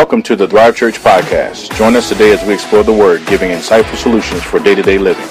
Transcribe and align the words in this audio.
Welcome 0.00 0.22
to 0.22 0.34
the 0.34 0.48
Thrive 0.48 0.76
Church 0.76 0.98
Podcast. 1.00 1.76
Join 1.76 1.94
us 1.94 2.08
today 2.08 2.32
as 2.32 2.42
we 2.42 2.54
explore 2.54 2.82
the 2.82 2.90
Word, 2.90 3.26
giving 3.26 3.50
insightful 3.50 3.96
solutions 3.96 4.42
for 4.42 4.58
day 4.58 4.74
to 4.74 4.80
day 4.80 4.96
living. 4.96 5.26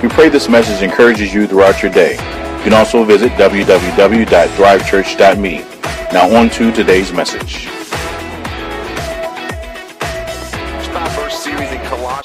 We 0.00 0.08
pray 0.08 0.28
this 0.28 0.48
message 0.48 0.80
encourages 0.80 1.34
you 1.34 1.48
throughout 1.48 1.82
your 1.82 1.90
day. 1.90 2.12
You 2.58 2.62
can 2.62 2.72
also 2.72 3.02
visit 3.02 3.32
www.thrivechurch.me. 3.32 5.58
Now, 6.12 6.30
on 6.36 6.50
to 6.50 6.70
today's 6.70 7.12
message. 7.12 7.68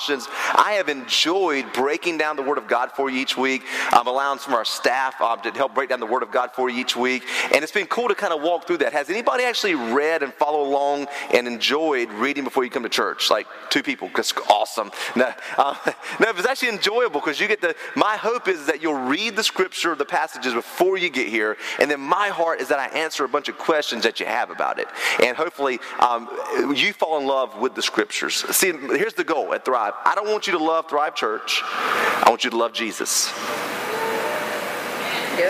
Colossians. 0.07 0.27
I 0.55 0.73
have 0.73 0.89
enjoyed 0.89 1.71
breaking 1.73 2.17
down 2.17 2.35
the 2.37 2.41
Word 2.41 2.57
of 2.57 2.67
God 2.67 2.91
for 2.91 3.09
you 3.09 3.19
each 3.19 3.37
week. 3.37 3.63
I'm 3.91 4.07
allowing 4.07 4.39
some 4.39 4.53
of 4.53 4.57
our 4.57 4.65
staff 4.65 5.19
um, 5.21 5.41
to 5.41 5.51
help 5.51 5.75
break 5.75 5.89
down 5.89 5.99
the 5.99 6.05
Word 6.05 6.23
of 6.23 6.31
God 6.31 6.51
for 6.53 6.69
you 6.69 6.79
each 6.79 6.95
week. 6.95 7.23
And 7.53 7.63
it's 7.63 7.71
been 7.71 7.87
cool 7.87 8.07
to 8.07 8.15
kind 8.15 8.33
of 8.33 8.41
walk 8.41 8.67
through 8.67 8.77
that. 8.77 8.93
Has 8.93 9.09
anybody 9.09 9.43
actually 9.43 9.75
read 9.75 10.23
and 10.23 10.33
followed 10.33 10.67
along 10.67 11.07
and 11.33 11.47
enjoyed 11.47 12.09
reading 12.11 12.43
before 12.43 12.63
you 12.63 12.69
come 12.69 12.83
to 12.83 12.89
church? 12.89 13.29
Like 13.29 13.47
two 13.69 13.83
people, 13.83 14.07
because 14.07 14.33
awesome. 14.49 14.91
No, 15.15 15.33
uh, 15.57 15.75
no, 16.19 16.29
it's 16.29 16.47
actually 16.47 16.69
enjoyable 16.69 17.19
because 17.19 17.39
you 17.39 17.47
get 17.47 17.61
the, 17.61 17.75
my 17.95 18.15
hope 18.15 18.47
is 18.47 18.65
that 18.67 18.81
you'll 18.81 18.93
read 18.93 19.35
the 19.35 19.43
scripture, 19.43 19.93
the 19.95 20.05
passages 20.05 20.53
before 20.53 20.97
you 20.97 21.09
get 21.09 21.27
here. 21.27 21.57
And 21.79 21.91
then 21.91 21.99
my 21.99 22.29
heart 22.29 22.61
is 22.61 22.69
that 22.69 22.79
I 22.79 22.87
answer 22.97 23.25
a 23.25 23.29
bunch 23.29 23.49
of 23.49 23.57
questions 23.57 24.03
that 24.03 24.19
you 24.19 24.25
have 24.25 24.51
about 24.51 24.79
it. 24.79 24.87
And 25.21 25.35
hopefully 25.35 25.79
um, 25.99 26.29
you 26.73 26.93
fall 26.93 27.17
in 27.19 27.27
love 27.27 27.59
with 27.59 27.75
the 27.75 27.81
scriptures. 27.81 28.35
See, 28.55 28.71
here's 28.71 29.13
the 29.13 29.23
goal 29.23 29.53
at 29.53 29.65
Thrive. 29.65 29.93
I 30.05 30.13
don't 30.15 30.29
want 30.29 30.47
you 30.47 30.53
to 30.53 30.63
love 30.63 30.87
Thrive 30.87 31.15
Church. 31.15 31.61
I 31.63 32.25
want 32.29 32.43
you 32.43 32.49
to 32.49 32.57
love 32.57 32.73
Jesus. 32.73 33.31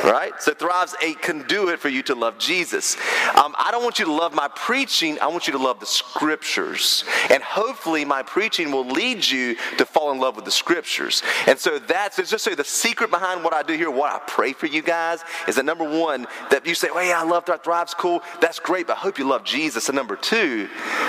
Right? 0.03 0.33
So 0.39 0.53
Thrive's 0.53 0.95
a 1.01 1.13
conduit 1.15 1.79
for 1.79 1.89
you 1.89 2.03
to 2.03 2.15
love 2.15 2.37
Jesus. 2.37 2.95
Um, 3.35 3.55
I 3.57 3.69
don't 3.71 3.83
want 3.83 3.99
you 3.99 4.05
to 4.05 4.13
love 4.13 4.33
my 4.33 4.47
preaching. 4.49 5.19
I 5.19 5.27
want 5.27 5.47
you 5.47 5.53
to 5.53 5.59
love 5.59 5.79
the 5.79 5.85
scriptures. 5.85 7.03
And 7.29 7.41
hopefully, 7.43 8.05
my 8.05 8.23
preaching 8.23 8.71
will 8.71 8.87
lead 8.87 9.25
you 9.25 9.55
to 9.77 9.85
fall 9.85 10.11
in 10.11 10.19
love 10.19 10.35
with 10.35 10.45
the 10.45 10.51
scriptures. 10.51 11.23
And 11.45 11.57
so 11.57 11.79
that's 11.79 12.17
just 12.17 12.43
so 12.43 12.55
the 12.55 12.63
secret 12.63 13.09
behind 13.09 13.43
what 13.43 13.53
I 13.53 13.63
do 13.63 13.73
here, 13.73 13.91
what 13.91 14.13
I 14.13 14.19
pray 14.27 14.53
for 14.53 14.65
you 14.65 14.81
guys, 14.81 15.23
is 15.47 15.55
that 15.55 15.65
number 15.65 15.87
one, 15.87 16.27
that 16.49 16.65
you 16.65 16.75
say, 16.75 16.89
well, 16.93 17.05
yeah, 17.05 17.21
I 17.21 17.23
love 17.23 17.45
Thrive. 17.45 17.63
Thrive's 17.63 17.93
cool. 17.93 18.21
That's 18.41 18.59
great, 18.59 18.87
but 18.87 18.97
I 18.97 18.99
hope 18.99 19.19
you 19.19 19.27
love 19.27 19.43
Jesus. 19.43 19.89
And 19.89 19.95
number 19.95 20.15
two, 20.15 20.67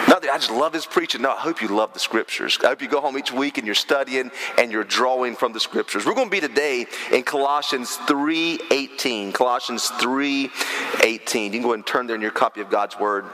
not 0.09 0.23
that 0.23 0.31
I 0.31 0.37
just 0.37 0.51
love 0.51 0.73
his 0.73 0.87
preaching. 0.87 1.23
No, 1.23 1.31
I 1.31 1.37
hope 1.37 1.63
you 1.63 1.69
love 1.69 1.93
the 1.93 1.99
scriptures. 1.99 2.59
I 2.63 2.69
hope 2.69 2.83
you 2.83 2.89
go 2.89 3.01
home 3.01 3.17
each 3.17 3.33
week 3.33 3.59
and 3.59 3.67
you're 3.67 3.75
studying 3.75 4.31
and 4.59 4.71
you're 4.71 4.85
drawing 4.85 5.35
from 5.35 5.53
the 5.53 5.61
scriptures. 5.61 6.05
We're 6.05 6.15
going 6.15 6.29
to 6.29 6.31
be 6.31 6.41
today 6.41 6.87
in 7.13 7.23
Colossians 7.23 7.97
3 8.07 8.61
18. 8.71 9.33
Colossians 9.33 9.89
3 9.89 10.51
18. 11.03 11.45
You 11.45 11.51
can 11.51 11.63
go 11.63 11.69
ahead 11.69 11.75
and 11.79 11.87
turn 11.87 12.07
there 12.07 12.17
in 12.17 12.23
your 12.23 12.31
copy 12.31 12.61
of 12.61 12.71
God's 12.71 12.99
Word. 12.99 13.25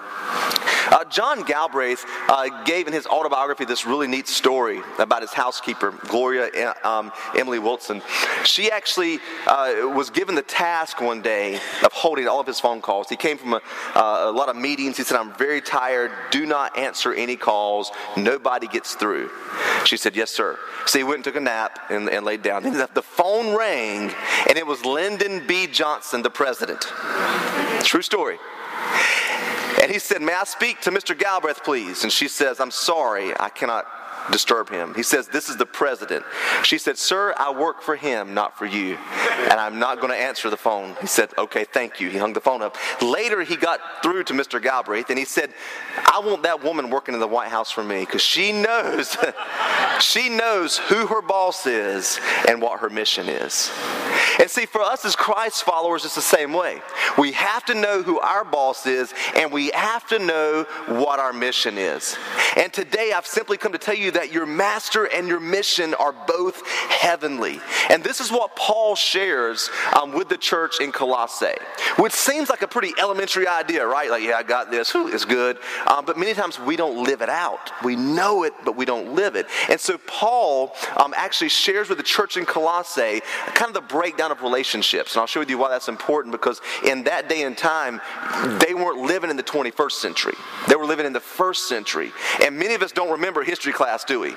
Uh, 0.94 1.04
John 1.06 1.42
Galbraith 1.42 2.04
uh, 2.28 2.62
gave 2.64 2.86
in 2.86 2.92
his 2.92 3.06
autobiography 3.06 3.64
this 3.64 3.86
really 3.86 4.06
neat 4.06 4.28
story 4.28 4.80
about 4.98 5.22
his 5.22 5.32
housekeeper, 5.32 5.92
Gloria 6.08 6.74
um, 6.84 7.10
Emily 7.34 7.58
Wilson. 7.58 8.02
She 8.44 8.70
actually 8.70 9.18
uh, 9.46 9.88
was 9.94 10.10
given 10.10 10.34
the 10.34 10.42
task 10.42 11.00
one 11.00 11.22
day 11.22 11.56
of 11.82 11.92
holding 11.92 12.28
all 12.28 12.38
of 12.38 12.46
his 12.46 12.60
phone 12.60 12.80
calls. 12.82 13.08
He 13.08 13.16
came 13.16 13.38
from 13.38 13.54
a, 13.54 13.62
uh, 13.94 14.24
a 14.26 14.30
lot 14.30 14.48
of 14.48 14.56
meetings. 14.56 14.96
He 14.96 15.04
said, 15.04 15.18
I'm 15.18 15.32
very 15.34 15.60
tired. 15.60 16.12
Do 16.30 16.44
not 16.44 16.78
answer 16.78 17.14
any 17.14 17.36
calls. 17.36 17.90
Nobody 18.16 18.66
gets 18.66 18.94
through. 18.94 19.30
She 19.86 19.96
said, 19.96 20.14
Yes, 20.14 20.30
sir. 20.30 20.58
So 20.86 20.98
he 20.98 21.04
went 21.04 21.16
and 21.16 21.24
took 21.24 21.36
a 21.36 21.40
nap 21.40 21.78
and, 21.90 22.08
and 22.08 22.24
laid 22.24 22.42
down. 22.42 22.62
The 22.62 23.02
phone 23.02 23.56
rang, 23.56 24.12
and 24.48 24.58
it 24.58 24.66
was 24.66 24.84
Lyndon 25.24 25.46
B. 25.46 25.66
Johnson, 25.66 26.20
the 26.20 26.28
president. 26.28 26.82
True 27.82 28.02
story. 28.02 28.36
And 29.80 29.90
he 29.90 29.98
said, 29.98 30.20
May 30.20 30.34
I 30.34 30.44
speak 30.44 30.82
to 30.82 30.90
Mr. 30.90 31.18
Galbraith, 31.18 31.64
please? 31.64 32.02
And 32.02 32.12
she 32.12 32.28
says, 32.28 32.60
I'm 32.60 32.70
sorry, 32.70 33.32
I 33.40 33.48
cannot 33.48 33.86
disturb 34.30 34.70
him. 34.70 34.94
He 34.94 35.02
says, 35.02 35.28
This 35.28 35.48
is 35.48 35.56
the 35.56 35.66
president. 35.66 36.24
She 36.62 36.78
said, 36.78 36.98
Sir, 36.98 37.34
I 37.36 37.52
work 37.52 37.82
for 37.82 37.96
him, 37.96 38.34
not 38.34 38.56
for 38.58 38.66
you. 38.66 38.96
And 39.50 39.60
I'm 39.60 39.78
not 39.78 40.00
going 40.00 40.10
to 40.10 40.18
answer 40.18 40.50
the 40.50 40.56
phone. 40.56 40.96
He 41.00 41.06
said, 41.06 41.30
Okay, 41.36 41.64
thank 41.64 42.00
you. 42.00 42.08
He 42.08 42.18
hung 42.18 42.32
the 42.32 42.40
phone 42.40 42.62
up. 42.62 42.76
Later, 43.02 43.42
he 43.42 43.56
got 43.56 43.80
through 44.02 44.24
to 44.24 44.32
Mr. 44.32 44.62
Galbraith 44.62 45.10
and 45.10 45.18
he 45.18 45.24
said, 45.24 45.52
I 45.96 46.20
want 46.24 46.42
that 46.44 46.62
woman 46.62 46.90
working 46.90 47.14
in 47.14 47.20
the 47.20 47.28
White 47.28 47.50
House 47.50 47.70
for 47.70 47.84
me 47.84 48.00
because 48.00 48.22
she 48.22 48.52
knows, 48.52 49.16
she 50.00 50.28
knows 50.28 50.78
who 50.78 51.06
her 51.06 51.22
boss 51.22 51.66
is 51.66 52.18
and 52.48 52.60
what 52.60 52.80
her 52.80 52.90
mission 52.90 53.28
is. 53.28 53.70
And 54.40 54.50
see, 54.50 54.66
for 54.66 54.80
us 54.80 55.04
as 55.04 55.14
Christ 55.14 55.64
followers, 55.64 56.04
it's 56.04 56.14
the 56.14 56.22
same 56.22 56.52
way. 56.52 56.80
We 57.18 57.32
have 57.32 57.64
to 57.66 57.74
know 57.74 58.02
who 58.02 58.18
our 58.20 58.44
boss 58.44 58.86
is 58.86 59.12
and 59.36 59.52
we 59.52 59.70
have 59.74 60.06
to 60.08 60.18
know 60.18 60.66
what 60.86 61.18
our 61.18 61.32
mission 61.32 61.78
is. 61.78 62.16
And 62.56 62.72
today, 62.72 63.12
I've 63.12 63.26
simply 63.26 63.56
come 63.56 63.72
to 63.72 63.78
tell 63.78 63.94
you 63.94 64.10
that 64.14 64.32
your 64.32 64.46
master 64.46 65.04
and 65.04 65.28
your 65.28 65.40
mission 65.40 65.94
are 65.94 66.14
both 66.26 66.66
heavenly. 66.66 67.60
And 67.90 68.02
this 68.02 68.20
is 68.20 68.32
what 68.32 68.56
Paul 68.56 68.96
shares 68.96 69.70
um, 70.00 70.12
with 70.12 70.28
the 70.28 70.38
church 70.38 70.80
in 70.80 70.90
Colossae, 70.90 71.58
which 71.98 72.12
seems 72.12 72.48
like 72.48 72.62
a 72.62 72.68
pretty 72.68 72.92
elementary 72.98 73.46
idea, 73.46 73.86
right? 73.86 74.10
Like, 74.10 74.22
yeah, 74.22 74.36
I 74.36 74.42
got 74.42 74.70
this, 74.70 74.92
Whew, 74.92 75.08
it's 75.08 75.24
good. 75.24 75.58
Um, 75.86 76.04
but 76.04 76.16
many 76.16 76.34
times 76.34 76.58
we 76.58 76.76
don't 76.76 77.04
live 77.04 77.20
it 77.20 77.28
out. 77.28 77.70
We 77.82 77.96
know 77.96 78.44
it, 78.44 78.54
but 78.64 78.76
we 78.76 78.84
don't 78.84 79.14
live 79.14 79.36
it. 79.36 79.46
And 79.68 79.78
so 79.78 79.98
Paul 80.06 80.74
um, 80.96 81.12
actually 81.16 81.50
shares 81.50 81.88
with 81.88 81.98
the 81.98 82.04
church 82.04 82.36
in 82.36 82.46
Colossae 82.46 83.20
kind 83.54 83.68
of 83.68 83.74
the 83.74 83.80
breakdown 83.80 84.30
of 84.30 84.42
relationships. 84.42 85.14
And 85.14 85.20
I'll 85.20 85.26
show 85.26 85.42
you 85.42 85.58
why 85.58 85.68
that's 85.68 85.88
important 85.88 86.32
because 86.32 86.60
in 86.86 87.04
that 87.04 87.28
day 87.28 87.42
and 87.42 87.56
time, 87.56 88.00
they 88.60 88.74
weren't 88.74 88.98
living 89.02 89.30
in 89.30 89.36
the 89.36 89.42
21st 89.42 89.92
century. 89.92 90.34
They 90.68 90.76
were 90.76 90.86
living 90.86 91.06
in 91.06 91.12
the 91.12 91.20
first 91.20 91.68
century. 91.68 92.12
And 92.42 92.58
many 92.58 92.74
of 92.74 92.82
us 92.82 92.92
don't 92.92 93.10
remember 93.10 93.42
history 93.42 93.72
class 93.72 94.03
class, 94.04 94.06
do 94.06 94.20
we? 94.20 94.34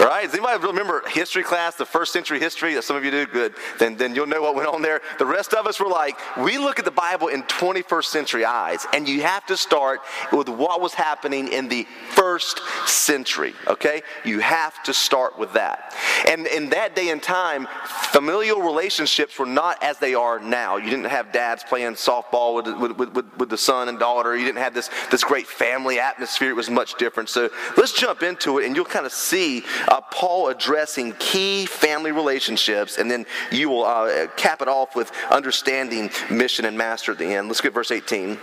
Right? 0.00 0.24
Does 0.24 0.34
anybody 0.34 0.66
remember 0.66 1.02
history 1.08 1.42
class, 1.42 1.76
the 1.76 1.86
first 1.86 2.12
century 2.12 2.40
history? 2.40 2.80
Some 2.82 2.96
of 2.96 3.04
you 3.04 3.10
do? 3.10 3.26
Good. 3.26 3.54
Then, 3.78 3.96
then 3.96 4.14
you'll 4.14 4.26
know 4.26 4.42
what 4.42 4.54
went 4.54 4.68
on 4.68 4.82
there. 4.82 5.00
The 5.18 5.26
rest 5.26 5.54
of 5.54 5.66
us 5.66 5.78
were 5.80 5.88
like, 5.88 6.18
we 6.36 6.58
look 6.58 6.78
at 6.78 6.84
the 6.84 6.90
Bible 6.90 7.28
in 7.28 7.42
21st 7.44 8.04
century 8.04 8.44
eyes, 8.44 8.86
and 8.92 9.08
you 9.08 9.22
have 9.22 9.46
to 9.46 9.56
start 9.56 10.00
with 10.32 10.48
what 10.48 10.80
was 10.80 10.94
happening 10.94 11.48
in 11.48 11.68
the 11.68 11.86
first 12.10 12.60
century, 12.86 13.54
okay? 13.68 14.02
You 14.24 14.40
have 14.40 14.82
to 14.84 14.92
start 14.92 15.38
with 15.38 15.52
that. 15.54 15.94
And 16.28 16.46
in 16.46 16.70
that 16.70 16.96
day 16.96 17.10
and 17.10 17.22
time, 17.22 17.68
familial 17.86 18.60
relationships 18.60 19.38
were 19.38 19.46
not 19.46 19.82
as 19.82 19.98
they 19.98 20.14
are 20.14 20.40
now. 20.40 20.76
You 20.76 20.90
didn't 20.90 21.06
have 21.06 21.32
dads 21.32 21.62
playing 21.62 21.94
softball 21.94 22.56
with, 22.56 22.98
with, 22.98 23.14
with, 23.14 23.38
with 23.38 23.48
the 23.48 23.58
son 23.58 23.88
and 23.88 23.98
daughter. 23.98 24.36
You 24.36 24.44
didn't 24.44 24.58
have 24.58 24.74
this, 24.74 24.90
this 25.10 25.22
great 25.22 25.46
family 25.46 26.00
atmosphere. 26.00 26.50
It 26.50 26.56
was 26.56 26.68
much 26.68 26.96
different. 26.96 27.28
So 27.28 27.48
let's 27.76 27.92
jump 27.92 28.22
into 28.22 28.58
it, 28.58 28.66
and 28.66 28.73
you'll 28.76 28.84
kind 28.84 29.06
of 29.06 29.12
see 29.12 29.64
uh, 29.88 30.00
Paul 30.00 30.48
addressing 30.48 31.12
key 31.18 31.66
family 31.66 32.12
relationships, 32.12 32.98
and 32.98 33.10
then 33.10 33.26
you 33.50 33.68
will 33.68 33.84
uh, 33.84 34.26
cap 34.36 34.62
it 34.62 34.68
off 34.68 34.96
with 34.96 35.10
understanding 35.30 36.10
mission 36.30 36.64
and 36.64 36.76
master 36.76 37.12
at 37.12 37.18
the 37.18 37.26
end. 37.26 37.48
Let's 37.48 37.60
get 37.60 37.72
verse 37.72 37.90
18. 37.90 38.38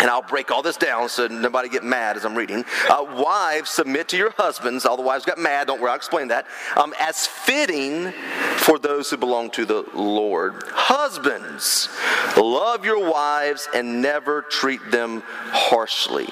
And 0.00 0.08
I'll 0.08 0.22
break 0.22 0.50
all 0.50 0.62
this 0.62 0.76
down 0.76 1.08
so 1.08 1.26
nobody 1.26 1.68
get 1.68 1.84
mad 1.84 2.16
as 2.16 2.24
I'm 2.24 2.34
reading. 2.34 2.64
Uh, 2.88 3.04
wives, 3.16 3.70
submit 3.70 4.08
to 4.08 4.16
your 4.16 4.30
husbands. 4.30 4.86
All 4.86 4.96
the 4.96 5.02
wives 5.02 5.24
got 5.24 5.38
mad. 5.38 5.66
Don't 5.66 5.80
worry, 5.80 5.90
I'll 5.90 5.96
explain 5.96 6.28
that. 6.28 6.46
Um, 6.76 6.94
as 6.98 7.26
fitting 7.26 8.12
for 8.56 8.78
those 8.78 9.10
who 9.10 9.16
belong 9.16 9.50
to 9.50 9.64
the 9.64 9.84
Lord. 9.94 10.62
Husbands, 10.68 11.88
love 12.36 12.84
your 12.84 13.10
wives 13.10 13.68
and 13.74 14.00
never 14.00 14.42
treat 14.42 14.80
them 14.90 15.22
harshly. 15.26 16.28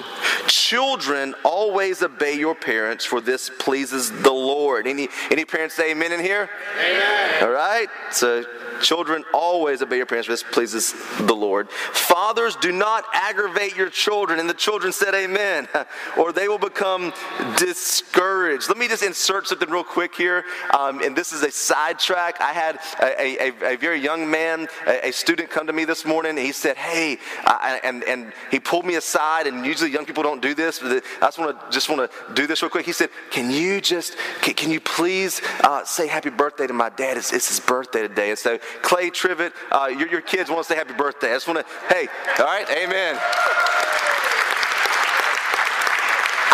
Children, 0.47 1.35
always 1.43 2.01
obey 2.01 2.33
your 2.33 2.55
parents, 2.55 3.05
for 3.05 3.21
this 3.29 3.49
pleases 3.59 4.11
the 4.11 4.31
Lord. 4.31 4.87
Any, 4.87 5.07
any 5.29 5.45
parents 5.45 5.75
say 5.75 5.91
amen 5.91 6.11
in 6.11 6.19
here? 6.19 6.49
Amen. 6.79 7.43
All 7.43 7.51
right? 7.51 7.87
So 8.11 8.43
Children, 8.81 9.23
always 9.33 9.81
obey 9.81 9.97
your 9.97 10.05
parents, 10.05 10.27
for 10.27 10.33
this 10.33 10.43
pleases 10.43 10.93
the 11.19 11.35
Lord. 11.35 11.69
Fathers, 11.71 12.55
do 12.57 12.71
not 12.71 13.05
aggravate 13.13 13.75
your 13.75 13.89
children. 13.89 14.39
And 14.39 14.49
the 14.49 14.53
children 14.53 14.93
said, 14.93 15.13
Amen, 15.13 15.67
or 16.17 16.31
they 16.31 16.47
will 16.47 16.59
become 16.59 17.13
discouraged. 17.57 18.69
Let 18.69 18.77
me 18.77 18.87
just 18.87 19.03
insert 19.03 19.47
something 19.47 19.69
real 19.69 19.83
quick 19.83 20.15
here. 20.15 20.43
Um, 20.77 21.01
and 21.01 21.15
this 21.15 21.33
is 21.33 21.43
a 21.43 21.51
sidetrack. 21.51 22.41
I 22.41 22.53
had 22.53 22.79
a, 23.01 23.49
a, 23.49 23.73
a 23.73 23.77
very 23.77 23.99
young 23.99 24.29
man, 24.29 24.67
a, 24.87 25.09
a, 25.09 25.11
student, 25.11 25.49
come 25.49 25.67
to 25.67 25.73
me 25.73 25.85
this 25.85 26.05
morning. 26.05 26.31
and 26.31 26.39
he 26.39 26.51
said, 26.51 26.77
Hey, 26.77 27.17
and, 27.83 28.03
and 28.03 28.33
he 28.51 28.59
pulled 28.59 28.85
me 28.85 28.95
aside, 28.95 29.47
and 29.47 29.65
usually 29.65 29.91
young 29.91 30.05
people 30.05 30.23
don't 30.23 30.41
do 30.41 30.53
this, 30.53 30.79
but 30.79 31.03
I 31.21 31.27
just 31.27 31.39
want 31.39 31.59
to 31.59 31.71
just 31.71 31.89
want 31.89 32.09
to 32.09 32.33
do 32.33 32.47
this 32.47 32.61
real 32.61 32.69
quick. 32.69 32.85
He 32.85 32.93
said, 32.93 33.09
Can 33.31 33.51
you 33.51 33.81
just, 33.81 34.15
can, 34.41 34.53
can 34.53 34.71
you 34.71 34.79
please 34.79 35.41
uh, 35.63 35.83
say 35.85 36.07
happy 36.07 36.29
birthday 36.29 36.67
to 36.67 36.73
my 36.73 36.89
dad? 36.89 37.17
It's, 37.17 37.33
it's 37.33 37.49
his 37.49 37.59
birthday 37.59 38.01
today. 38.01 38.29
And 38.29 38.39
so 38.39 38.59
Clay 38.81 39.09
Trivet, 39.09 39.53
uh, 39.71 39.87
your, 39.87 40.07
your 40.07 40.21
kids 40.21 40.49
want 40.49 40.63
to 40.65 40.73
say 40.73 40.75
happy 40.75 40.93
birthday. 40.93 41.31
I 41.31 41.35
just 41.35 41.47
want 41.47 41.59
to, 41.59 41.93
hey, 41.93 42.07
all 42.39 42.45
right, 42.45 42.69
amen. 42.69 43.19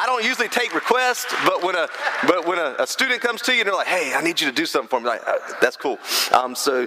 I 0.05 0.07
don't 0.07 0.23
usually 0.23 0.49
take 0.49 0.75
requests, 0.75 1.33
but 1.47 1.63
when 1.63 1.73
a 1.73 1.87
but 2.27 2.45
when 2.45 2.59
a, 2.59 2.75
a, 2.77 2.85
student 2.85 3.21
comes 3.21 3.41
to 3.41 3.53
you 3.53 3.61
and 3.61 3.67
they're 3.67 3.75
like, 3.75 3.87
"Hey, 3.87 4.13
I 4.13 4.21
need 4.21 4.39
you 4.39 4.47
to 4.47 4.53
do 4.53 4.67
something 4.67 4.87
for 4.87 4.99
me," 4.99 5.07
like, 5.07 5.27
uh, 5.27 5.39
that's 5.59 5.75
cool. 5.77 5.97
Um, 6.31 6.53
so 6.53 6.85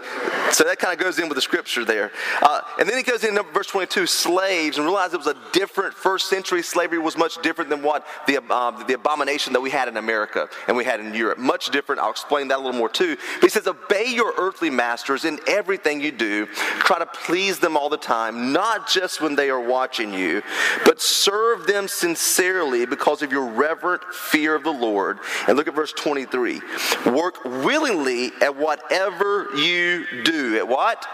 so 0.52 0.62
that 0.62 0.78
kind 0.78 0.92
of 0.92 1.00
goes 1.04 1.18
in 1.18 1.28
with 1.28 1.34
the 1.34 1.42
scripture 1.42 1.84
there, 1.84 2.12
uh, 2.42 2.60
and 2.78 2.88
then 2.88 2.96
he 2.96 3.02
goes 3.02 3.24
in 3.24 3.36
verse 3.52 3.66
22, 3.66 4.06
slaves, 4.06 4.76
and 4.76 4.86
realize 4.86 5.14
it 5.14 5.16
was 5.16 5.26
a 5.26 5.34
different 5.52 5.94
first 5.94 6.30
century 6.30 6.62
slavery 6.62 7.00
was 7.00 7.16
much 7.16 7.42
different 7.42 7.70
than 7.70 7.82
what 7.82 8.06
the 8.28 8.40
uh, 8.50 8.84
the 8.84 8.94
abomination 8.94 9.52
that 9.52 9.60
we 9.60 9.70
had 9.70 9.88
in 9.88 9.96
America 9.96 10.48
and 10.68 10.76
we 10.76 10.84
had 10.84 11.00
in 11.00 11.12
Europe. 11.12 11.38
Much 11.38 11.70
different. 11.70 12.00
I'll 12.00 12.12
explain 12.12 12.46
that 12.48 12.58
a 12.58 12.62
little 12.62 12.78
more 12.78 12.88
too. 12.88 13.16
But 13.40 13.42
he 13.42 13.48
says, 13.48 13.66
"Obey 13.66 14.14
your 14.14 14.32
earthly 14.38 14.70
masters 14.70 15.24
in 15.24 15.40
everything 15.48 16.00
you 16.00 16.12
do. 16.12 16.46
Try 16.46 17.00
to 17.00 17.06
please 17.06 17.58
them 17.58 17.76
all 17.76 17.88
the 17.88 17.96
time, 17.96 18.52
not 18.52 18.88
just 18.88 19.20
when 19.20 19.34
they 19.34 19.50
are 19.50 19.60
watching 19.60 20.14
you, 20.14 20.40
but 20.84 21.02
serve 21.02 21.66
them 21.66 21.88
sincerely 21.88 22.86
because 22.86 23.07
of 23.08 23.32
your 23.32 23.46
reverent 23.46 24.04
fear 24.12 24.54
of 24.54 24.62
the 24.62 24.72
Lord. 24.72 25.18
And 25.46 25.56
look 25.56 25.66
at 25.66 25.74
verse 25.74 25.92
23. 25.92 26.60
Work 27.06 27.42
willingly 27.44 28.30
at 28.42 28.54
whatever 28.54 29.48
you 29.56 30.04
do. 30.24 30.56
At 30.58 30.68
what? 30.68 31.06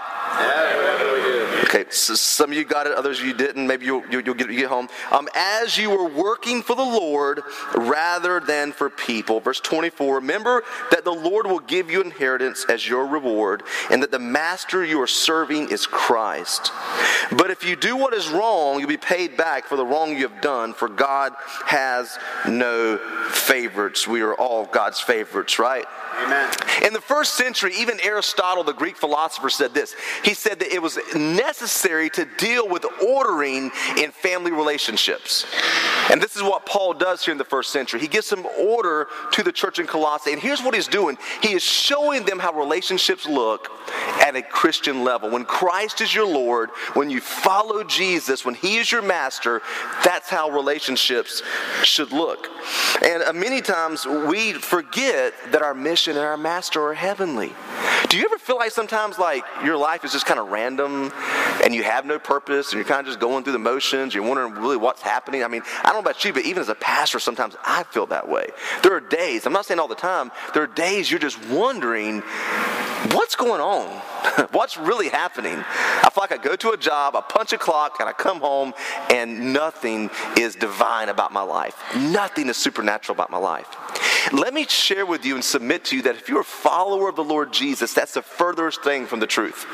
Okay, 1.65 1.85
so 1.91 2.15
some 2.15 2.51
of 2.51 2.57
you 2.57 2.65
got 2.65 2.87
it, 2.87 2.93
others 2.93 3.21
you 3.21 3.33
didn't. 3.33 3.67
Maybe 3.67 3.87
you'll, 3.87 4.05
you'll, 4.11 4.23
get, 4.23 4.51
you 4.51 4.59
get 4.59 4.69
home. 4.69 4.89
Um, 5.11 5.29
as 5.35 5.79
you 5.79 5.91
were 5.91 6.09
working 6.09 6.63
for 6.63 6.77
the 6.77 6.83
Lord 6.83 7.43
rather 7.75 8.41
than 8.41 8.73
for 8.73 8.91
people. 8.91 9.41
Verse 9.41 9.61
24 9.61 10.17
Remember 10.17 10.63
that 10.91 11.05
the 11.05 11.13
Lord 11.13 11.47
will 11.47 11.61
give 11.61 11.91
you 11.91 12.01
inheritance 12.01 12.67
as 12.69 12.87
your 12.87 13.07
reward, 13.07 13.63
and 13.91 14.03
that 14.03 14.11
the 14.11 14.19
master 14.19 14.85
you 14.85 15.01
are 15.01 15.07
serving 15.07 15.71
is 15.71 15.87
Christ. 15.87 16.71
But 17.37 17.51
if 17.51 17.65
you 17.65 17.77
do 17.77 17.97
what 17.97 18.15
is 18.15 18.29
wrong, 18.29 18.79
you'll 18.79 18.89
be 18.89 18.97
paid 18.97 19.37
back 19.37 19.67
for 19.67 19.77
the 19.77 19.87
wrong 19.87 20.17
you 20.17 20.29
have 20.29 20.41
done, 20.41 20.75
for 20.75 20.89
God 20.89 21.33
has 21.67 21.84
no 22.49 22.99
favorites. 23.31 24.07
We 24.07 24.23
are 24.23 24.35
all 24.35 24.65
God's 24.67 25.01
favorites, 25.01 25.59
right? 25.59 25.85
Amen. 26.25 26.51
In 26.83 26.93
the 26.93 27.01
first 27.01 27.35
century, 27.35 27.73
even 27.77 27.99
Aristotle, 28.03 28.65
the 28.65 28.73
Greek 28.73 28.97
philosopher, 28.97 29.51
said 29.51 29.75
this. 29.75 29.95
He 30.25 30.35
said 30.35 30.59
that 30.61 30.73
it 30.73 30.83
was 30.83 30.99
necessary 31.15 32.11
to 32.11 32.27
deal 32.39 32.69
with 32.69 32.85
ordering 33.07 33.71
in 33.99 34.11
family 34.11 34.53
relationships. 34.53 35.47
And 36.11 36.21
this 36.21 36.37
is 36.37 36.43
what 36.43 36.67
Paul 36.67 36.95
does 36.95 37.25
here 37.25 37.33
in 37.33 37.39
the 37.39 37.45
first 37.45 37.71
century. 37.71 38.01
He 38.01 38.09
gives 38.09 38.27
some 38.27 38.47
order 38.59 39.09
to 39.33 39.43
the 39.43 39.53
church 39.53 39.79
in 39.79 39.87
Colossae. 39.87 40.33
And 40.33 40.41
here's 40.41 40.63
what 40.63 40.75
he's 40.75 40.89
doing 40.89 41.17
he 41.43 41.53
is 41.53 41.63
showing 41.63 42.25
them 42.25 42.39
how 42.39 42.53
relationships 42.53 43.27
look 43.27 43.71
at 44.21 44.37
a 44.37 44.43
Christian 44.43 45.05
level. 45.05 45.31
When 45.31 45.45
Christ 45.45 46.01
is 46.01 46.15
your 46.15 46.27
Lord, 46.27 46.71
when 46.95 47.11
you 47.11 47.21
follow 47.21 47.85
Jesus, 47.85 48.45
when 48.45 48.55
he 48.55 48.77
is 48.77 48.91
your 48.91 49.03
master, 49.03 49.63
that's 50.05 50.29
how 50.29 50.51
relationships 50.51 51.43
should 51.83 52.13
look. 52.13 52.49
And 53.05 53.23
uh, 53.23 53.33
many 53.33 53.61
times 53.61 54.07
we 54.07 54.53
forget 54.53 55.35
that 55.53 55.63
our 55.63 55.75
mission 55.75 56.14
and 56.17 56.25
our 56.25 56.37
master 56.37 56.83
are 56.83 56.95
heavenly. 56.95 57.53
Do 58.09 58.19
you 58.19 58.25
ever 58.25 58.39
feel 58.39 58.57
like 58.57 58.71
sometimes 58.71 59.19
like 59.19 59.45
your 59.65 59.77
life 59.77 60.05
is 60.05 60.13
just 60.13 60.27
kind 60.27 60.39
of 60.39 60.49
random 60.49 61.11
and 61.65 61.75
you 61.75 61.83
have 61.83 62.05
no 62.05 62.19
purpose 62.19 62.73
and 62.73 62.79
you're 62.79 62.85
kind 62.85 63.01
of 63.01 63.07
just 63.07 63.19
going 63.19 63.45
through 63.45 63.55
the 63.55 63.59
motions? 63.59 64.15
You're 64.15 64.25
wondering 64.25 64.55
really 64.55 64.77
what's 64.77 65.03
happening? 65.03 65.43
I 65.43 65.49
mean, 65.49 65.63
I 65.81 65.87
don't 65.87 65.95
know 65.95 66.01
about 66.01 66.25
you, 66.25 66.33
but 66.33 66.45
even 66.45 66.61
as 66.61 66.69
a 66.69 66.75
pastor, 66.75 67.19
sometimes 67.19 67.57
I 67.65 67.83
feel 67.85 68.07
that 68.07 68.29
way. 68.29 68.47
There 68.83 68.95
are 68.95 69.01
days, 69.01 69.47
I'm 69.47 69.53
not 69.53 69.67
saying 69.67 69.81
all 69.81 69.89
the 69.89 69.95
time, 69.95 70.31
there 70.53 70.63
are 70.63 70.69
days 70.69 71.11
you're 71.11 71.21
just 71.21 71.45
wondering 71.49 72.23
what's 73.13 73.37
going 73.37 73.61
on? 73.61 73.89
what's 74.53 74.77
really 74.77 75.09
happening? 75.09 75.57
I 75.57 76.11
feel 76.13 76.23
like 76.23 76.33
I 76.33 76.39
go 76.39 76.57
to 76.57 76.71
a 76.71 76.77
job, 76.77 77.17
I 77.17 77.21
punch 77.21 77.53
a 77.53 77.59
clock, 77.59 77.97
and 78.01 78.09
I 78.09 78.13
come 78.13 78.41
home, 78.41 78.73
and 79.11 79.53
nothing 79.53 80.11
is 80.39 80.55
divine 80.55 81.09
about 81.09 81.33
my 81.33 81.43
life. 81.43 81.77
Nothing 81.97 82.49
is 82.49 82.57
supernatural 82.57 83.15
about 83.15 83.31
my 83.31 83.39
life. 83.39 83.67
Let 84.33 84.55
me 84.55 84.67
share 84.67 85.07
with 85.07 85.25
you 85.25 85.35
and 85.35 85.45
submit 85.45 85.85
to 85.87 85.97
you 85.97 86.03
that 86.03 86.17
if 86.17 86.29
you're 86.29 86.41
a 86.41 86.45
follower 86.45 87.09
of 87.09 87.17
the 87.17 87.25
Lord 87.25 87.53
Jesus, 87.53 87.93
that's 87.93 88.15
the 88.15 88.23
furthest 88.23 88.83
thing 88.83 89.07
from 89.07 89.21
the 89.21 89.27
truth. 89.27 89.67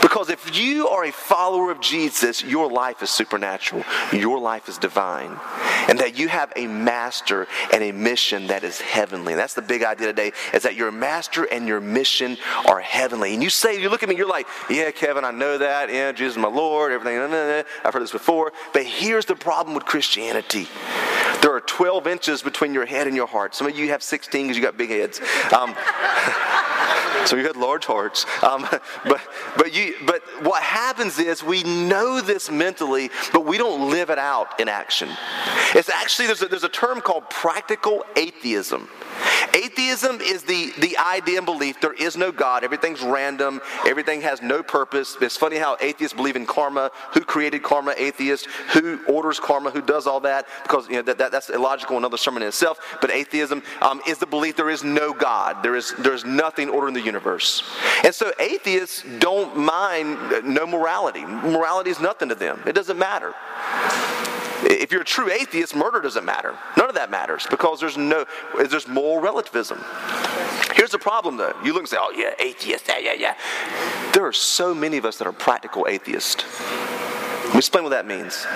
Because 0.00 0.30
if 0.30 0.56
you 0.56 0.88
are 0.88 1.04
a 1.04 1.12
follower 1.12 1.70
of 1.70 1.80
Jesus, 1.80 2.42
your 2.42 2.70
life 2.70 3.02
is 3.02 3.10
supernatural, 3.10 3.84
your 4.12 4.38
life 4.38 4.68
is 4.68 4.76
divine, 4.78 5.38
and 5.88 5.98
that 6.00 6.18
you 6.18 6.28
have 6.28 6.52
a 6.56 6.66
master 6.66 7.46
and 7.72 7.82
a 7.82 7.92
mission 7.92 8.48
that 8.48 8.64
is 8.64 8.80
heavenly. 8.80 9.32
And 9.32 9.40
that's 9.40 9.54
the 9.54 9.62
big 9.62 9.82
idea 9.82 10.08
today 10.08 10.32
is 10.52 10.64
that 10.64 10.74
your 10.74 10.90
master 10.90 11.44
and 11.44 11.66
your 11.66 11.80
mission 11.80 12.36
are 12.66 12.80
heavenly. 12.80 13.34
And 13.34 13.42
you 13.42 13.50
say, 13.50 13.80
you 13.80 13.88
look 13.88 14.02
at 14.02 14.08
me, 14.08 14.16
you're 14.16 14.28
like, 14.28 14.46
yeah, 14.68 14.90
Kevin, 14.90 15.24
I 15.24 15.30
know 15.30 15.58
that. 15.58 15.88
Yeah, 15.88 16.12
Jesus 16.12 16.36
is 16.36 16.42
my 16.42 16.48
Lord, 16.48 16.92
everything. 16.92 17.18
I've 17.84 17.94
heard 17.94 18.02
this 18.02 18.12
before. 18.12 18.52
But 18.72 18.84
here's 18.84 19.26
the 19.26 19.36
problem 19.36 19.74
with 19.74 19.84
Christianity. 19.84 20.68
There 21.42 21.52
are 21.52 21.60
12 21.60 22.06
inches 22.06 22.40
between 22.40 22.72
your 22.72 22.86
head 22.86 23.08
and 23.08 23.16
your 23.16 23.26
heart. 23.26 23.54
Some 23.54 23.66
of 23.66 23.76
you 23.76 23.88
have 23.88 24.02
16 24.02 24.42
because 24.46 24.56
you 24.56 24.62
got 24.62 24.78
big 24.78 24.90
heads. 24.90 25.20
Um, 25.52 25.74
so 27.26 27.36
you 27.36 27.44
had 27.44 27.56
large 27.56 27.84
hearts. 27.84 28.24
Um, 28.42 28.62
but, 29.04 29.20
but, 29.56 29.74
you, 29.74 29.96
but 30.06 30.22
what 30.42 30.62
happens 30.62 31.18
is 31.18 31.42
we 31.42 31.64
know 31.64 32.20
this 32.20 32.48
mentally, 32.48 33.10
but 33.32 33.44
we 33.44 33.58
don't 33.58 33.90
live 33.90 34.10
it 34.10 34.18
out 34.18 34.60
in 34.60 34.68
action. 34.68 35.08
It's 35.74 35.90
actually, 35.90 36.28
there's 36.28 36.42
a, 36.42 36.46
there's 36.46 36.64
a 36.64 36.68
term 36.68 37.00
called 37.00 37.28
practical 37.28 38.04
atheism. 38.14 38.88
Atheism 39.54 40.20
is 40.20 40.42
the, 40.42 40.72
the 40.78 40.96
idea 40.98 41.38
and 41.38 41.46
belief 41.46 41.80
there 41.80 41.92
is 41.92 42.16
no 42.16 42.32
God, 42.32 42.64
everything's 42.64 43.02
random, 43.02 43.60
everything 43.86 44.22
has 44.22 44.40
no 44.40 44.62
purpose. 44.62 45.16
It's 45.20 45.36
funny 45.36 45.56
how 45.56 45.76
atheists 45.80 46.16
believe 46.16 46.36
in 46.36 46.46
karma. 46.46 46.90
Who 47.12 47.20
created 47.20 47.62
karma? 47.62 47.94
Atheists. 47.96 48.46
Who 48.72 49.00
orders 49.06 49.38
karma? 49.38 49.70
Who 49.70 49.82
does 49.82 50.06
all 50.06 50.20
that? 50.20 50.46
Because 50.62 50.88
you 50.88 50.96
know, 50.96 51.02
that, 51.02 51.18
that, 51.18 51.32
that's 51.32 51.50
illogical, 51.50 51.98
another 51.98 52.16
sermon 52.16 52.42
in 52.42 52.48
itself. 52.48 52.78
But 53.00 53.10
atheism 53.10 53.62
um, 53.80 54.00
is 54.06 54.18
the 54.18 54.26
belief 54.26 54.56
there 54.56 54.70
is 54.70 54.84
no 54.84 55.12
God, 55.12 55.62
there 55.62 55.76
is, 55.76 55.94
there's 55.98 56.24
nothing 56.24 56.68
ordering 56.68 56.94
the 56.94 57.00
universe. 57.00 57.62
And 58.04 58.14
so 58.14 58.32
atheists 58.38 59.04
don't 59.18 59.56
mind 59.56 60.16
uh, 60.16 60.40
no 60.44 60.66
morality. 60.66 61.24
Morality 61.24 61.90
is 61.90 62.00
nothing 62.00 62.28
to 62.28 62.34
them, 62.34 62.62
it 62.66 62.72
doesn't 62.72 62.98
matter. 62.98 63.34
If 64.64 64.92
you're 64.92 65.02
a 65.02 65.04
true 65.04 65.30
atheist, 65.30 65.74
murder 65.74 66.00
doesn't 66.00 66.24
matter. 66.24 66.54
None 66.76 66.88
of 66.88 66.94
that 66.94 67.10
matters 67.10 67.46
because 67.50 67.80
there's 67.80 67.96
no 67.96 68.24
there's 68.56 68.88
moral 68.88 69.20
relativism. 69.20 69.82
Here's 70.74 70.90
the 70.90 70.98
problem 70.98 71.36
though. 71.36 71.54
You 71.64 71.72
look 71.72 71.82
and 71.82 71.88
say, 71.88 71.98
oh 72.00 72.12
yeah, 72.16 72.34
atheist, 72.38 72.88
yeah, 72.88 72.98
yeah, 72.98 73.14
yeah. 73.14 73.34
There 74.12 74.24
are 74.26 74.32
so 74.32 74.74
many 74.74 74.96
of 74.98 75.04
us 75.04 75.18
that 75.18 75.26
are 75.26 75.32
practical 75.32 75.86
atheists. 75.88 76.44
Let 77.44 77.54
me 77.54 77.58
explain 77.58 77.84
what 77.84 77.90
that 77.90 78.06
means. 78.06 78.46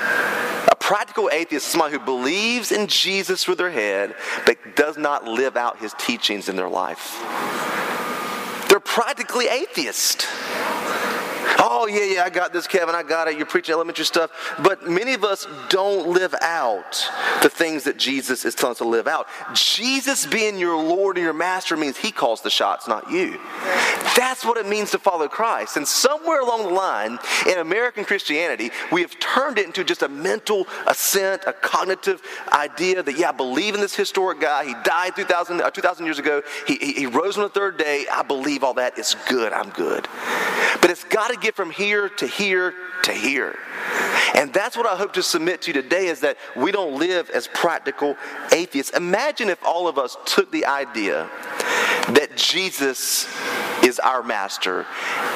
A 0.70 0.76
practical 0.78 1.28
atheist 1.30 1.66
is 1.66 1.70
someone 1.72 1.90
who 1.90 1.98
believes 1.98 2.72
in 2.72 2.86
Jesus 2.86 3.46
with 3.46 3.58
their 3.58 3.70
head, 3.70 4.14
but 4.46 4.56
does 4.74 4.96
not 4.96 5.24
live 5.24 5.56
out 5.56 5.78
his 5.78 5.94
teachings 5.98 6.48
in 6.48 6.56
their 6.56 6.68
life. 6.68 7.20
They're 8.68 8.80
practically 8.80 9.48
atheist. 9.48 10.26
Oh, 11.58 11.86
yeah, 11.86 12.14
yeah, 12.14 12.24
I 12.24 12.30
got 12.30 12.52
this, 12.52 12.66
Kevin, 12.66 12.94
I 12.94 13.02
got 13.02 13.28
it. 13.28 13.36
You're 13.36 13.46
preaching 13.46 13.72
elementary 13.72 14.04
stuff. 14.04 14.30
But 14.62 14.88
many 14.88 15.14
of 15.14 15.24
us 15.24 15.46
don't 15.68 16.08
live 16.08 16.34
out 16.40 17.08
the 17.42 17.48
things 17.48 17.84
that 17.84 17.96
Jesus 17.96 18.44
is 18.44 18.54
telling 18.54 18.72
us 18.72 18.78
to 18.78 18.88
live 18.88 19.06
out. 19.06 19.26
Jesus 19.54 20.26
being 20.26 20.58
your 20.58 20.76
Lord 20.76 21.16
and 21.16 21.24
your 21.24 21.32
master 21.32 21.76
means 21.76 21.96
he 21.96 22.10
calls 22.10 22.40
the 22.42 22.50
shots, 22.50 22.88
not 22.88 23.10
you. 23.10 23.38
That's 24.16 24.44
what 24.44 24.56
it 24.56 24.66
means 24.66 24.90
to 24.92 24.98
follow 24.98 25.28
Christ. 25.28 25.76
And 25.76 25.86
somewhere 25.86 26.40
along 26.40 26.62
the 26.62 26.70
line 26.70 27.18
in 27.48 27.58
American 27.58 28.04
Christianity, 28.04 28.70
we 28.90 29.02
have 29.02 29.18
turned 29.18 29.58
it 29.58 29.66
into 29.66 29.84
just 29.84 30.02
a 30.02 30.08
mental 30.08 30.66
assent, 30.86 31.42
a 31.46 31.52
cognitive 31.52 32.22
idea 32.52 33.02
that, 33.02 33.18
yeah, 33.18 33.28
I 33.28 33.32
believe 33.32 33.74
in 33.74 33.80
this 33.80 33.94
historic 33.94 34.40
guy. 34.40 34.64
He 34.64 34.74
died 34.84 35.16
2,000, 35.16 35.60
uh, 35.60 35.70
2,000 35.70 36.04
years 36.04 36.18
ago. 36.18 36.42
He, 36.66 36.76
he, 36.76 36.92
he 36.92 37.06
rose 37.06 37.36
on 37.36 37.42
the 37.42 37.50
third 37.50 37.76
day. 37.76 38.06
I 38.10 38.22
believe 38.22 38.64
all 38.64 38.74
that 38.74 38.98
is 38.98 39.16
good. 39.28 39.52
I'm 39.52 39.70
good. 39.70 40.08
But 40.80 40.90
it's 40.90 41.04
got 41.04 41.28
to 41.28 41.35
get 41.36 41.54
from 41.54 41.70
here 41.70 42.08
to 42.08 42.26
here 42.26 42.74
to 43.04 43.12
here. 43.12 43.58
And 44.34 44.52
that's 44.52 44.76
what 44.76 44.86
I 44.86 44.96
hope 44.96 45.12
to 45.14 45.22
submit 45.22 45.62
to 45.62 45.68
you 45.70 45.80
today 45.80 46.06
is 46.06 46.20
that 46.20 46.36
we 46.56 46.72
don't 46.72 46.98
live 46.98 47.30
as 47.30 47.46
practical 47.48 48.16
atheists. 48.52 48.96
Imagine 48.96 49.48
if 49.48 49.64
all 49.64 49.88
of 49.88 49.98
us 49.98 50.16
took 50.24 50.50
the 50.50 50.66
idea 50.66 51.28
that 52.08 52.36
Jesus 52.36 53.26
is 53.84 53.98
our 53.98 54.22
master 54.22 54.86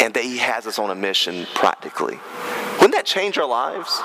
and 0.01 0.13
that 0.15 0.25
he 0.25 0.39
has 0.39 0.67
us 0.67 0.79
on 0.79 0.91
a 0.91 0.95
mission 0.95 1.47
practically. 1.55 2.19
Wouldn't 2.81 2.95
that 2.95 3.05
change 3.05 3.37
our 3.37 3.47
lives? 3.47 4.01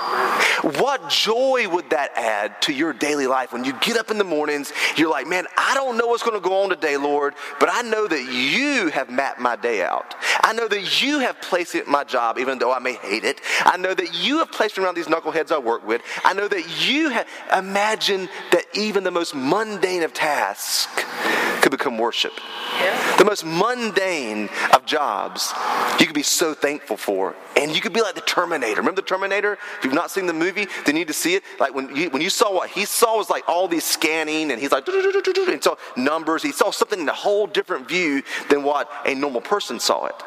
What 0.80 1.10
joy 1.10 1.68
would 1.70 1.92
that 1.92 2.12
add 2.16 2.62
to 2.64 2.74
your 2.74 2.92
daily 2.92 3.26
life 3.26 3.54
when 3.54 3.64
you 3.64 3.72
get 3.80 3.96
up 3.96 4.12
in 4.12 4.18
the 4.18 4.26
mornings? 4.26 4.74
You're 4.98 5.10
like, 5.10 5.28
man, 5.28 5.46
I 5.58 5.74
don't 5.76 5.98
know 5.98 6.08
what's 6.08 6.24
going 6.24 6.36
to 6.36 6.46
go 6.46 6.64
on 6.64 6.70
today, 6.70 6.98
Lord, 6.98 7.36
but 7.60 7.70
I 7.72 7.84
know 7.84 8.06
that 8.06 8.34
you 8.34 8.90
have 8.90 9.10
mapped 9.10 9.40
my 9.40 9.56
day 9.56 9.82
out. 9.82 10.14
I 10.42 10.52
know 10.52 10.68
that 10.68 11.02
you 11.02 11.20
have 11.20 11.40
placed 11.40 11.74
it 11.76 11.86
in 11.86 11.92
my 11.92 12.04
job, 12.04 12.38
even 12.38 12.60
though 12.60 12.74
I 12.74 12.80
may 12.80 12.96
hate 12.96 13.24
it. 13.24 13.40
I 13.62 13.78
know 13.78 13.94
that 13.94 14.14
you 14.14 14.40
have 14.40 14.52
placed 14.52 14.78
me 14.78 14.84
around 14.84 14.96
these 14.96 15.08
knuckleheads 15.08 15.54
I 15.54 15.60
work 15.60 15.88
with. 15.88 16.02
I 16.26 16.34
know 16.34 16.50
that 16.50 16.86
you 16.86 17.10
have 17.10 17.28
imagined 17.56 18.28
that 18.52 18.66
even 18.74 19.06
the 19.06 19.12
most 19.12 19.34
mundane 19.34 20.04
of 20.04 20.14
tasks 20.14 20.88
could 21.66 21.72
become 21.72 21.98
worship. 21.98 22.32
The 23.18 23.26
most 23.26 23.44
mundane 23.44 24.50
of 24.72 24.86
jobs 24.86 25.52
you 26.00 26.06
could 26.06 26.14
be 26.14 26.22
so 26.22 26.54
thankful 26.54 26.96
for. 26.96 27.36
And 27.58 27.74
you 27.74 27.82
could 27.82 27.92
be 27.92 28.04
like 28.04 28.14
the 28.14 28.22
Terminator. 28.22 28.82
Remember 28.82 29.02
the 29.02 29.08
Terminator? 29.08 29.54
If 29.80 29.84
you've 29.84 29.94
not 29.96 30.12
seen 30.12 30.28
the 30.28 30.34
movie, 30.34 30.68
then 30.86 30.96
you 30.96 31.02
need 31.02 31.08
to 31.08 31.14
see 31.14 31.34
it. 31.34 31.42
Like 31.60 31.74
when 31.74 31.96
you, 31.96 32.12
when 32.12 32.22
you 32.22 32.30
saw 32.30 32.54
what 32.54 32.70
he 32.70 32.86
saw 32.86 33.18
was 33.18 33.32
like 33.32 33.50
all 33.50 33.68
these 33.68 33.84
scanning 33.84 34.52
and 34.52 34.62
he's 34.62 34.72
like, 34.72 34.88
and 34.88 35.64
saw 35.64 35.76
numbers. 35.98 36.44
He 36.44 36.52
saw 36.52 36.70
something 36.70 37.00
in 37.00 37.10
a 37.10 37.14
whole 37.14 37.48
different 37.48 37.90
view 37.90 38.22
than 38.52 38.62
what 38.62 38.88
a 39.04 39.16
normal 39.16 39.42
person 39.42 39.80
saw 39.80 40.06
it. 40.06 40.22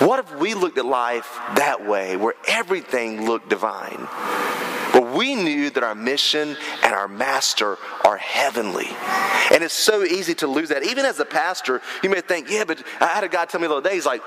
What 0.00 0.20
if 0.20 0.34
we 0.36 0.54
looked 0.54 0.78
at 0.78 0.86
life 0.86 1.38
that 1.56 1.86
way, 1.86 2.16
where 2.16 2.34
everything 2.48 3.26
looked 3.26 3.50
divine? 3.50 4.08
But 4.94 5.12
we 5.12 5.34
knew 5.34 5.70
that 5.70 5.82
our 5.82 5.96
mission 5.96 6.56
and 6.84 6.94
our 6.94 7.08
master 7.08 7.76
are 8.04 8.16
heavenly. 8.16 8.86
And 9.52 9.64
it's 9.64 9.74
so 9.74 10.04
easy 10.04 10.34
to 10.36 10.46
lose 10.46 10.68
that. 10.68 10.84
Even 10.84 11.04
as 11.04 11.18
a 11.18 11.24
pastor, 11.24 11.82
you 12.04 12.08
may 12.08 12.20
think, 12.20 12.48
yeah, 12.48 12.62
but 12.64 12.80
I 13.00 13.08
had 13.08 13.24
a 13.24 13.28
guy 13.28 13.44
tell 13.44 13.60
me 13.60 13.66
the 13.66 13.74
other 13.74 13.88
day, 13.88 13.96
he's 13.96 14.06
like, 14.06 14.22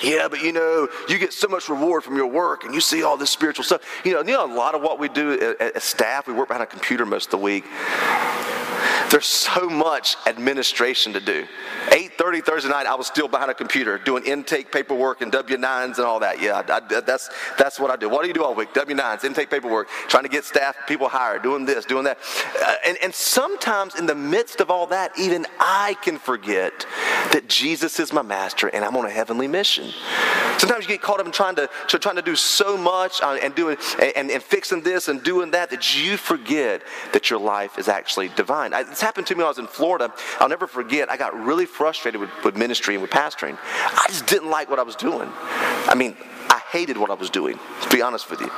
yeah, 0.00 0.28
but 0.28 0.40
you 0.40 0.52
know, 0.52 0.88
you 1.08 1.18
get 1.18 1.32
so 1.32 1.48
much 1.48 1.68
reward 1.68 2.04
from 2.04 2.16
your 2.16 2.28
work 2.28 2.62
and 2.62 2.72
you 2.72 2.80
see 2.80 3.02
all 3.02 3.16
this 3.16 3.30
spiritual 3.30 3.64
stuff. 3.64 3.82
You 4.04 4.12
know, 4.12 4.20
you 4.20 4.32
know 4.32 4.46
a 4.46 4.54
lot 4.54 4.76
of 4.76 4.82
what 4.82 5.00
we 5.00 5.08
do 5.08 5.56
as 5.58 5.82
staff, 5.82 6.28
we 6.28 6.32
work 6.32 6.46
behind 6.46 6.62
a 6.62 6.66
computer 6.66 7.04
most 7.04 7.26
of 7.26 7.30
the 7.32 7.38
week. 7.38 7.64
There's 9.10 9.26
so 9.26 9.68
much 9.68 10.16
administration 10.26 11.14
to 11.14 11.20
do. 11.20 11.46
8:30 12.18 12.44
Thursday 12.44 12.68
night, 12.68 12.86
I 12.86 12.94
was 12.94 13.06
still 13.06 13.28
behind 13.28 13.50
a 13.50 13.54
computer 13.54 13.96
doing 13.98 14.24
intake 14.24 14.72
paperwork 14.72 15.20
and 15.20 15.30
W-9s 15.30 15.96
and 15.96 16.06
all 16.06 16.20
that. 16.20 16.40
Yeah, 16.42 16.62
I, 16.68 16.80
that's 16.80 17.30
that's 17.56 17.78
what 17.78 17.90
I 17.90 17.96
do. 17.96 18.08
What 18.08 18.22
do 18.22 18.28
you 18.28 18.34
do 18.34 18.44
all 18.44 18.54
week? 18.54 18.74
W-9s, 18.74 19.24
intake 19.24 19.50
paperwork, 19.50 19.88
trying 20.08 20.24
to 20.24 20.28
get 20.28 20.44
staff, 20.44 20.76
people 20.86 21.08
hired, 21.08 21.42
doing 21.42 21.64
this, 21.64 21.84
doing 21.84 22.04
that. 22.04 22.18
Uh, 22.60 22.74
and, 22.84 22.98
and 23.02 23.14
sometimes 23.14 23.94
in 23.94 24.06
the 24.06 24.14
midst 24.14 24.60
of 24.60 24.70
all 24.70 24.86
that, 24.88 25.12
even 25.18 25.46
I 25.60 25.96
can 26.02 26.18
forget 26.18 26.86
that 27.32 27.48
Jesus 27.48 28.00
is 28.00 28.12
my 28.12 28.22
master 28.22 28.68
and 28.68 28.84
I'm 28.84 28.96
on 28.96 29.06
a 29.06 29.10
heavenly 29.10 29.46
mission. 29.46 29.92
Sometimes 30.58 30.84
you 30.84 30.88
get 30.88 31.02
caught 31.02 31.20
up 31.20 31.26
in 31.26 31.32
trying 31.32 31.54
to, 31.56 31.68
to 31.88 31.98
trying 31.98 32.16
to 32.16 32.22
do 32.22 32.36
so 32.36 32.76
much 32.76 33.22
uh, 33.22 33.38
and 33.42 33.54
doing 33.54 33.76
and, 34.16 34.30
and 34.30 34.42
fixing 34.42 34.82
this 34.82 35.08
and 35.08 35.22
doing 35.22 35.52
that 35.52 35.70
that 35.70 35.96
you 35.96 36.16
forget 36.16 36.82
that 37.12 37.30
your 37.30 37.38
life 37.38 37.78
is 37.78 37.88
actually 37.88 38.28
divine. 38.28 38.74
I, 38.74 38.80
it's 38.80 39.00
happened 39.00 39.26
to 39.28 39.34
me 39.34 39.38
when 39.38 39.46
I 39.46 39.50
was 39.50 39.58
in 39.58 39.66
Florida. 39.66 40.12
I'll 40.40 40.48
never 40.48 40.66
forget. 40.66 41.10
I 41.10 41.16
got 41.16 41.34
really 41.38 41.66
frustrated 41.66 42.20
with, 42.20 42.30
with 42.44 42.56
ministry 42.56 42.94
and 42.94 43.02
with 43.02 43.10
pastoring. 43.10 43.56
I 43.62 44.06
just 44.08 44.26
didn't 44.26 44.50
like 44.50 44.68
what 44.68 44.78
I 44.78 44.82
was 44.82 44.96
doing. 44.96 45.28
I 45.32 45.94
mean, 45.96 46.16
I 46.50 46.60
hated 46.70 46.96
what 46.96 47.10
I 47.10 47.14
was 47.14 47.30
doing, 47.30 47.58
to 47.82 47.88
be 47.88 48.02
honest 48.02 48.30
with 48.30 48.40
you. 48.40 48.50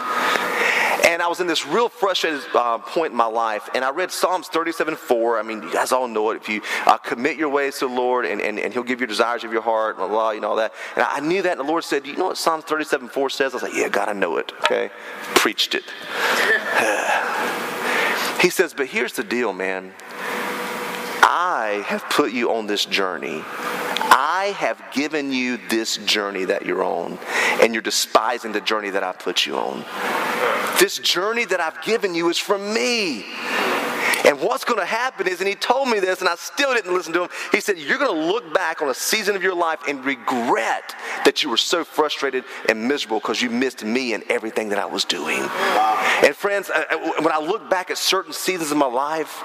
And 1.11 1.21
I 1.21 1.27
was 1.27 1.41
in 1.41 1.49
this 1.49 1.67
real 1.67 1.89
frustrated 1.89 2.41
uh, 2.55 2.79
point 2.79 3.11
in 3.11 3.17
my 3.17 3.27
life, 3.27 3.69
and 3.75 3.85
I 3.85 3.91
read 3.91 4.13
Psalms 4.13 4.47
37 4.47 4.95
4. 4.95 5.41
I 5.41 5.43
mean, 5.43 5.61
you 5.61 5.73
guys 5.73 5.91
all 5.91 6.07
know 6.07 6.31
it. 6.31 6.37
If 6.37 6.49
you 6.49 6.63
uh, 6.87 6.99
commit 6.99 7.37
your 7.37 7.49
ways 7.49 7.81
to 7.81 7.89
the 7.89 7.93
Lord, 7.93 8.27
and, 8.27 8.41
and, 8.41 8.61
and 8.61 8.73
He'll 8.73 8.85
give 8.85 9.01
you 9.01 9.09
desires 9.09 9.43
of 9.43 9.53
your 9.53 9.61
heart, 9.61 9.99
and 9.99 10.09
blah, 10.09 10.31
you 10.31 10.41
know, 10.41 10.51
all 10.51 10.57
that. 10.57 10.73
And 10.95 11.05
I 11.05 11.19
knew 11.19 11.43
that, 11.43 11.59
and 11.59 11.61
the 11.61 11.65
Lord 11.65 11.83
said, 11.83 12.07
You 12.07 12.17
know 12.17 12.27
what 12.27 12.39
Psalms 12.39 12.63
37 12.63 13.09
4 13.09 13.31
says? 13.31 13.55
I 13.55 13.57
was 13.57 13.65
like, 13.65 13.75
Yeah, 13.75 13.89
God, 13.89 14.09
I 14.09 14.13
know 14.13 14.37
it. 14.37 14.53
Okay? 14.63 14.93
Preached 15.35 15.75
it. 15.75 15.83
he 18.41 18.49
says, 18.49 18.73
But 18.73 18.87
here's 18.87 19.15
the 19.15 19.25
deal, 19.25 19.53
man. 19.53 19.93
I 21.23 21.83
have 21.89 22.05
put 22.09 22.31
you 22.31 22.53
on 22.53 22.69
this 22.69 22.85
journey. 22.85 23.43
I 24.23 24.49
have 24.59 24.83
given 24.93 25.33
you 25.33 25.57
this 25.71 25.97
journey 25.97 26.45
that 26.45 26.67
you're 26.67 26.85
on, 26.85 27.19
and 27.63 27.73
you're 27.73 27.81
despising 27.81 28.53
the 28.53 28.61
journey 28.61 28.91
that 28.91 29.03
I 29.03 29.13
put 29.13 29.47
you 29.47 29.57
on. 29.57 29.83
This 30.79 30.99
journey 30.99 31.47
that 31.47 31.59
I've 31.59 31.81
given 31.81 32.15
you 32.15 32.29
is 32.29 32.37
from 32.37 32.75
me. 32.75 33.25
What's 34.41 34.65
going 34.65 34.81
to 34.81 34.87
happen 34.87 35.29
is, 35.29 35.41
and 35.41 35.49
he 35.49 35.55
told 35.55 35.89
me 35.89 36.01
this, 36.01 36.21
and 36.21 36.29
I 36.29 36.35
still 36.37 36.73
didn't 36.75 36.95
listen 36.95 37.13
to 37.15 37.25
him. 37.25 37.31
He 37.53 37.61
said, 37.61 37.79
You're 37.79 37.99
going 37.99 38.15
to 38.15 38.33
look 38.33 38.55
back 38.55 38.81
on 38.81 38.89
a 38.89 38.95
season 38.95 39.37
of 39.37 39.43
your 39.43 39.55
life 39.55 39.81
and 39.87 40.05
regret 40.05 40.95
that 41.25 41.43
you 41.43 41.51
were 41.51 41.57
so 41.57 41.85
frustrated 41.85 42.45
and 42.69 42.89
miserable 42.89 43.19
because 43.19 43.43
you 43.43 43.51
missed 43.51 43.85
me 43.85 44.15
and 44.15 44.25
everything 44.31 44.71
that 44.71 44.79
I 44.79 44.87
was 44.87 45.05
doing. 45.05 45.41
And 45.41 46.35
friends, 46.35 46.71
uh, 46.71 46.85
uh, 46.91 47.23
when 47.23 47.33
I 47.33 47.39
look 47.39 47.69
back 47.69 47.91
at 47.91 47.99
certain 47.99 48.33
seasons 48.33 48.71
of 48.71 48.77
my 48.79 48.87
life, 48.87 49.43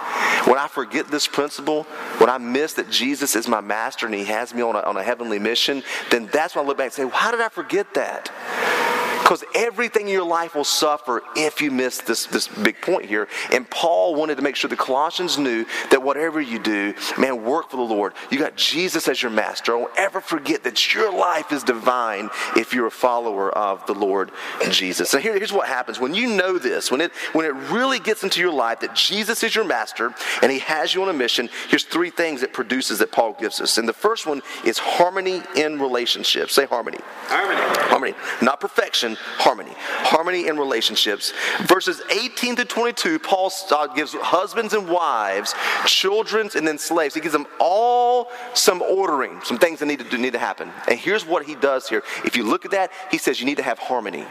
when 0.48 0.58
I 0.58 0.68
forget 0.68 1.10
this 1.10 1.28
principle, 1.28 1.84
when 2.20 2.30
I 2.30 2.38
miss 2.38 2.74
that 2.74 2.90
Jesus 2.90 3.36
is 3.36 3.48
my 3.48 3.62
master 3.62 4.06
and 4.06 4.16
he 4.16 4.26
has 4.26 4.54
me 4.54 4.62
on 4.62 4.76
a, 4.76 4.80
on 4.80 4.98
a 4.98 5.04
heavenly 5.04 5.40
mission, 5.40 5.84
then 6.10 6.28
that's 6.32 6.56
when 6.56 6.66
I 6.66 6.68
look 6.68 6.78
back 6.78 6.86
and 6.86 6.94
say, 6.94 7.10
How 7.10 7.32
did 7.32 7.42
I 7.42 7.50
forget 7.50 7.94
that? 7.96 8.95
Because 9.26 9.44
everything 9.56 10.04
in 10.04 10.14
your 10.14 10.24
life 10.24 10.54
will 10.54 10.64
suffer 10.64 11.24
if 11.36 11.60
you 11.60 11.72
miss 11.72 11.98
this, 11.98 12.28
this 12.28 12.48
big 12.48 12.80
point 12.80 13.06
here. 13.06 13.28
And 13.52 13.68
Paul 13.68 14.14
wanted 14.14 14.36
to 14.36 14.44
make 14.44 14.56
sure 14.56 14.70
the 14.70 14.76
Colossians 14.76 15.40
knew 15.40 15.66
that 15.90 16.04
whatever 16.04 16.40
you 16.40 16.60
do, 16.60 16.94
man, 17.18 17.44
work 17.44 17.72
for 17.72 17.78
the 17.78 17.82
Lord. 17.82 18.14
You 18.30 18.38
got 18.38 18.56
Jesus 18.56 19.08
as 19.08 19.24
your 19.24 19.32
master. 19.32 19.72
Don't 19.72 19.92
ever 19.98 20.22
forget 20.22 20.64
that 20.66 20.94
your 20.94 21.12
life 21.12 21.52
is 21.52 21.64
divine 21.64 22.30
if 22.56 22.72
you're 22.72 22.86
a 22.86 22.92
follower 22.92 23.50
of 23.50 23.84
the 23.88 23.96
Lord 23.96 24.30
Jesus. 24.70 25.10
So 25.10 25.18
here, 25.18 25.36
here's 25.36 25.52
what 25.52 25.68
happens. 25.68 26.00
When 26.00 26.14
you 26.14 26.28
know 26.36 26.60
this, 26.60 26.92
when 26.92 27.02
it, 27.02 27.12
when 27.34 27.48
it 27.48 27.56
really 27.72 27.98
gets 27.98 28.24
into 28.24 28.40
your 28.40 28.54
life 28.54 28.82
that 28.82 28.94
Jesus 28.94 29.42
is 29.42 29.56
your 29.56 29.66
master 29.66 30.14
and 30.44 30.52
he 30.52 30.60
has 30.60 30.94
you 30.94 31.02
on 31.02 31.10
a 31.10 31.14
mission, 31.14 31.50
here's 31.68 31.84
three 31.84 32.12
things 32.12 32.44
it 32.44 32.54
produces 32.54 33.00
that 33.00 33.12
Paul 33.12 33.34
gives 33.34 33.60
us. 33.60 33.80
And 33.80 33.90
the 33.90 33.94
first 33.94 34.28
one 34.28 34.44
is 34.64 34.78
harmony 34.78 35.42
in 35.56 35.80
relationships. 35.80 36.54
Say 36.54 36.68
harmony. 36.68 37.00
Harmony. 37.24 37.60
Harmony. 37.90 38.14
Not 38.44 38.62
perfection, 38.62 39.15
harmony. 39.20 39.74
Harmony 39.78 40.48
in 40.48 40.58
relationships. 40.58 41.34
Verses 41.62 42.02
18 42.10 42.58
to 42.58 42.66
22, 42.66 43.20
Paul 43.20 43.52
gives 43.96 44.14
husbands 44.14 44.74
and 44.74 44.90
wives, 44.90 45.54
children, 45.86 46.50
and 46.56 46.68
then 46.68 46.78
slaves. 46.78 47.16
He 47.16 47.22
gives 47.22 47.34
them 47.34 47.48
all 47.60 48.30
some 48.54 48.82
ordering, 48.82 49.42
some 49.44 49.58
things 49.58 49.80
that 49.80 49.86
need 49.86 50.00
to, 50.00 50.18
need 50.18 50.34
to 50.34 50.40
happen. 50.40 50.72
And 50.88 51.00
here's 51.00 51.26
what 51.26 51.46
he 51.46 51.56
does 51.56 51.88
here. 51.90 52.04
If 52.24 52.36
you 52.36 52.44
look 52.44 52.66
at 52.66 52.72
that, 52.72 52.92
he 53.12 53.18
says 53.18 53.40
you 53.40 53.46
need 53.46 53.58
to 53.58 53.64
have 53.64 53.80
harmony. 53.80 54.26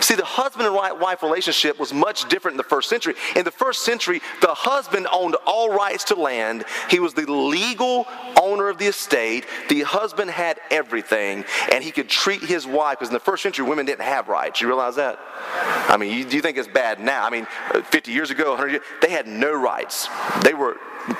See, 0.00 0.14
the 0.14 0.24
husband 0.24 0.66
and 0.66 0.74
wife 0.74 1.22
relationship 1.22 1.78
was 1.78 1.92
much 1.92 2.28
different 2.28 2.54
in 2.54 2.58
the 2.58 2.64
first 2.64 2.88
century. 2.88 3.14
In 3.36 3.44
the 3.44 3.50
first 3.50 3.84
century, 3.84 4.20
the 4.40 4.54
husband 4.54 5.06
owned 5.12 5.36
all 5.46 5.72
rights 5.72 6.04
to 6.04 6.14
land, 6.14 6.64
he 6.90 7.00
was 7.00 7.14
the 7.14 7.30
legal 7.30 8.06
owner 8.40 8.68
of 8.68 8.78
the 8.78 8.86
estate. 8.86 9.46
The 9.68 9.82
husband 9.82 10.30
had 10.30 10.58
everything, 10.70 11.44
and 11.72 11.82
he 11.82 11.90
could 11.90 12.08
treat 12.08 12.42
his 12.42 12.66
wife, 12.66 12.98
because 12.98 13.08
in 13.08 13.14
the 13.14 13.20
first 13.20 13.42
century, 13.42 13.66
women 13.66 13.86
didn't 13.86 14.02
have 14.02 14.28
rights. 14.28 14.60
You 14.60 14.66
realize 14.68 14.96
that? 14.96 15.18
I 15.88 15.96
mean, 15.96 16.10
you, 16.10 16.26
you 16.28 16.40
think 16.40 16.56
it's 16.56 16.68
bad 16.68 17.00
now? 17.00 17.24
I 17.24 17.30
mean, 17.30 17.46
50 17.90 18.12
years 18.12 18.30
ago, 18.30 18.50
100 18.50 18.68
years, 18.70 18.82
they 19.00 19.10
had 19.10 19.26
no 19.26 19.52
rights. 19.52 20.08
They 20.42 20.54
were 20.54 20.76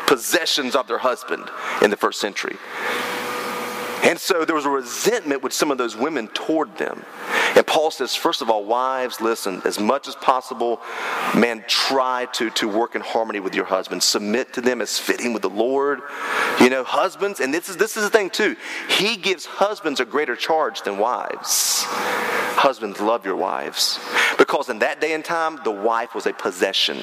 possessions 0.06 0.74
of 0.74 0.86
their 0.86 0.98
husband 0.98 1.48
in 1.82 1.90
the 1.90 1.96
first 1.96 2.20
century. 2.20 2.56
And 4.02 4.18
so 4.18 4.44
there 4.44 4.56
was 4.56 4.64
a 4.64 4.70
resentment 4.70 5.42
with 5.42 5.52
some 5.52 5.70
of 5.70 5.78
those 5.78 5.96
women 5.96 6.28
toward 6.28 6.76
them. 6.76 7.04
And 7.54 7.66
Paul 7.66 7.90
says, 7.90 8.16
first 8.16 8.42
of 8.42 8.50
all, 8.50 8.64
wives, 8.64 9.20
listen, 9.20 9.62
as 9.64 9.78
much 9.78 10.08
as 10.08 10.14
possible, 10.16 10.80
man, 11.36 11.64
try 11.68 12.26
to, 12.32 12.50
to 12.50 12.68
work 12.68 12.94
in 12.94 13.02
harmony 13.02 13.40
with 13.40 13.54
your 13.54 13.64
husband. 13.64 14.02
Submit 14.02 14.54
to 14.54 14.60
them 14.60 14.80
as 14.80 14.98
fitting 14.98 15.32
with 15.32 15.42
the 15.42 15.50
Lord. 15.50 16.00
You 16.60 16.70
know, 16.70 16.82
husbands, 16.82 17.40
and 17.40 17.52
this 17.52 17.68
is 17.68 17.76
this 17.76 17.96
is 17.96 18.04
the 18.04 18.10
thing 18.10 18.30
too. 18.30 18.56
He 18.88 19.16
gives 19.16 19.44
husbands 19.44 20.00
a 20.00 20.04
greater 20.04 20.36
charge 20.36 20.82
than 20.82 20.98
wives. 20.98 21.84
Husbands, 22.54 23.00
love 23.00 23.24
your 23.24 23.36
wives. 23.36 23.98
Because 24.38 24.68
in 24.68 24.80
that 24.80 25.00
day 25.00 25.12
and 25.12 25.24
time, 25.24 25.60
the 25.64 25.70
wife 25.70 26.14
was 26.14 26.26
a 26.26 26.32
possession. 26.32 26.98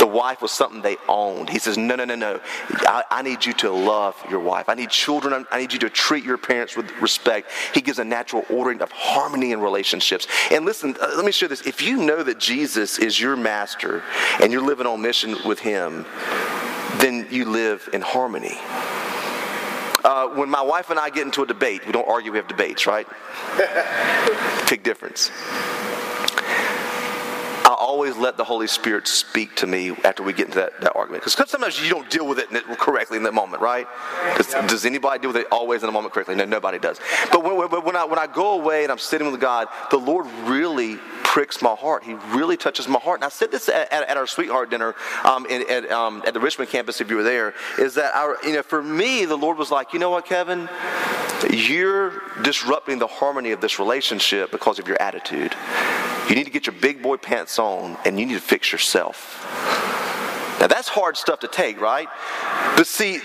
The 0.00 0.06
wife 0.06 0.40
was 0.40 0.50
something 0.50 0.80
they 0.80 0.96
owned. 1.10 1.50
He 1.50 1.58
says, 1.58 1.76
No, 1.76 1.94
no, 1.94 2.06
no, 2.06 2.14
no. 2.14 2.40
I, 2.70 3.04
I 3.10 3.20
need 3.20 3.44
you 3.44 3.52
to 3.52 3.70
love 3.70 4.16
your 4.30 4.40
wife. 4.40 4.70
I 4.70 4.74
need 4.74 4.88
children. 4.88 5.46
I 5.50 5.58
need 5.60 5.74
you 5.74 5.78
to 5.80 5.90
treat 5.90 6.24
your 6.24 6.38
parents 6.38 6.74
with 6.74 6.90
respect. 7.02 7.50
He 7.74 7.82
gives 7.82 7.98
a 7.98 8.04
natural 8.04 8.46
ordering 8.48 8.80
of 8.80 8.90
harmony 8.92 9.52
in 9.52 9.60
relationships. 9.60 10.26
And 10.50 10.64
listen, 10.64 10.96
uh, 11.02 11.12
let 11.16 11.26
me 11.26 11.32
share 11.32 11.50
this. 11.50 11.66
If 11.66 11.82
you 11.82 11.98
know 11.98 12.22
that 12.22 12.38
Jesus 12.38 12.98
is 12.98 13.20
your 13.20 13.36
master 13.36 14.02
and 14.40 14.50
you're 14.50 14.64
living 14.64 14.86
on 14.86 15.02
mission 15.02 15.36
with 15.44 15.58
him, 15.58 16.06
then 16.96 17.28
you 17.30 17.44
live 17.44 17.86
in 17.92 18.00
harmony. 18.00 18.56
Uh, 20.02 20.28
when 20.28 20.48
my 20.48 20.62
wife 20.62 20.88
and 20.88 20.98
I 20.98 21.10
get 21.10 21.26
into 21.26 21.42
a 21.42 21.46
debate, 21.46 21.84
we 21.84 21.92
don't 21.92 22.08
argue, 22.08 22.32
we 22.32 22.38
have 22.38 22.48
debates, 22.48 22.86
right? 22.86 23.06
Big 24.70 24.82
difference 24.82 25.30
always 27.80 28.16
let 28.16 28.36
the 28.36 28.44
Holy 28.44 28.66
Spirit 28.66 29.08
speak 29.08 29.56
to 29.56 29.66
me 29.66 29.90
after 30.04 30.22
we 30.22 30.32
get 30.32 30.46
into 30.46 30.58
that, 30.58 30.80
that 30.82 30.94
argument. 30.94 31.24
Because 31.24 31.50
sometimes 31.50 31.82
you 31.82 31.88
don't 31.88 32.08
deal 32.10 32.26
with 32.26 32.38
it 32.38 32.48
correctly 32.78 33.16
in 33.16 33.22
that 33.24 33.34
moment, 33.34 33.62
right? 33.62 33.86
Does 34.36 34.84
anybody 34.84 35.20
deal 35.20 35.30
with 35.32 35.38
it 35.38 35.48
always 35.50 35.82
in 35.82 35.86
the 35.86 35.92
moment 35.92 36.12
correctly? 36.12 36.34
No, 36.34 36.44
nobody 36.44 36.78
does. 36.78 37.00
But 37.32 37.42
when, 37.42 37.56
when, 37.56 37.96
I, 37.96 38.04
when 38.04 38.18
I 38.18 38.26
go 38.26 38.60
away 38.60 38.82
and 38.82 38.92
I'm 38.92 38.98
sitting 38.98 39.30
with 39.30 39.40
God, 39.40 39.68
the 39.90 39.96
Lord 39.96 40.26
really 40.44 40.98
pricks 41.24 41.62
my 41.62 41.74
heart. 41.74 42.04
He 42.04 42.14
really 42.34 42.56
touches 42.56 42.88
my 42.88 42.98
heart. 42.98 43.20
And 43.20 43.24
I 43.24 43.28
said 43.28 43.50
this 43.50 43.68
at, 43.68 43.92
at, 43.92 44.08
at 44.08 44.16
our 44.16 44.26
sweetheart 44.26 44.70
dinner 44.70 44.94
um, 45.24 45.46
in, 45.46 45.68
at, 45.70 45.90
um, 45.90 46.22
at 46.26 46.34
the 46.34 46.40
Richmond 46.40 46.70
campus, 46.70 47.00
if 47.00 47.08
you 47.08 47.16
were 47.16 47.22
there, 47.22 47.54
is 47.78 47.94
that 47.94 48.14
our, 48.14 48.36
you 48.44 48.52
know, 48.52 48.62
for 48.62 48.82
me, 48.82 49.24
the 49.24 49.36
Lord 49.36 49.56
was 49.56 49.70
like, 49.70 49.92
you 49.92 49.98
know 49.98 50.10
what, 50.10 50.26
Kevin? 50.26 50.68
You're 51.50 52.20
disrupting 52.42 52.98
the 52.98 53.06
harmony 53.06 53.52
of 53.52 53.60
this 53.60 53.78
relationship 53.78 54.50
because 54.50 54.78
of 54.78 54.88
your 54.88 55.00
attitude. 55.00 55.54
You 56.30 56.36
need 56.36 56.44
to 56.44 56.52
get 56.52 56.66
your 56.68 56.76
big 56.76 57.02
boy 57.02 57.16
pants 57.16 57.58
on 57.58 57.98
and 58.04 58.20
you 58.20 58.24
need 58.24 58.34
to 58.34 58.40
fix 58.40 58.70
yourself. 58.70 59.44
Now 60.60 60.68
that's 60.68 60.86
hard 60.86 61.16
stuff 61.16 61.40
to 61.40 61.48
take, 61.48 61.80
right? 61.80 62.06
But 62.76 62.86
see, 62.86 63.20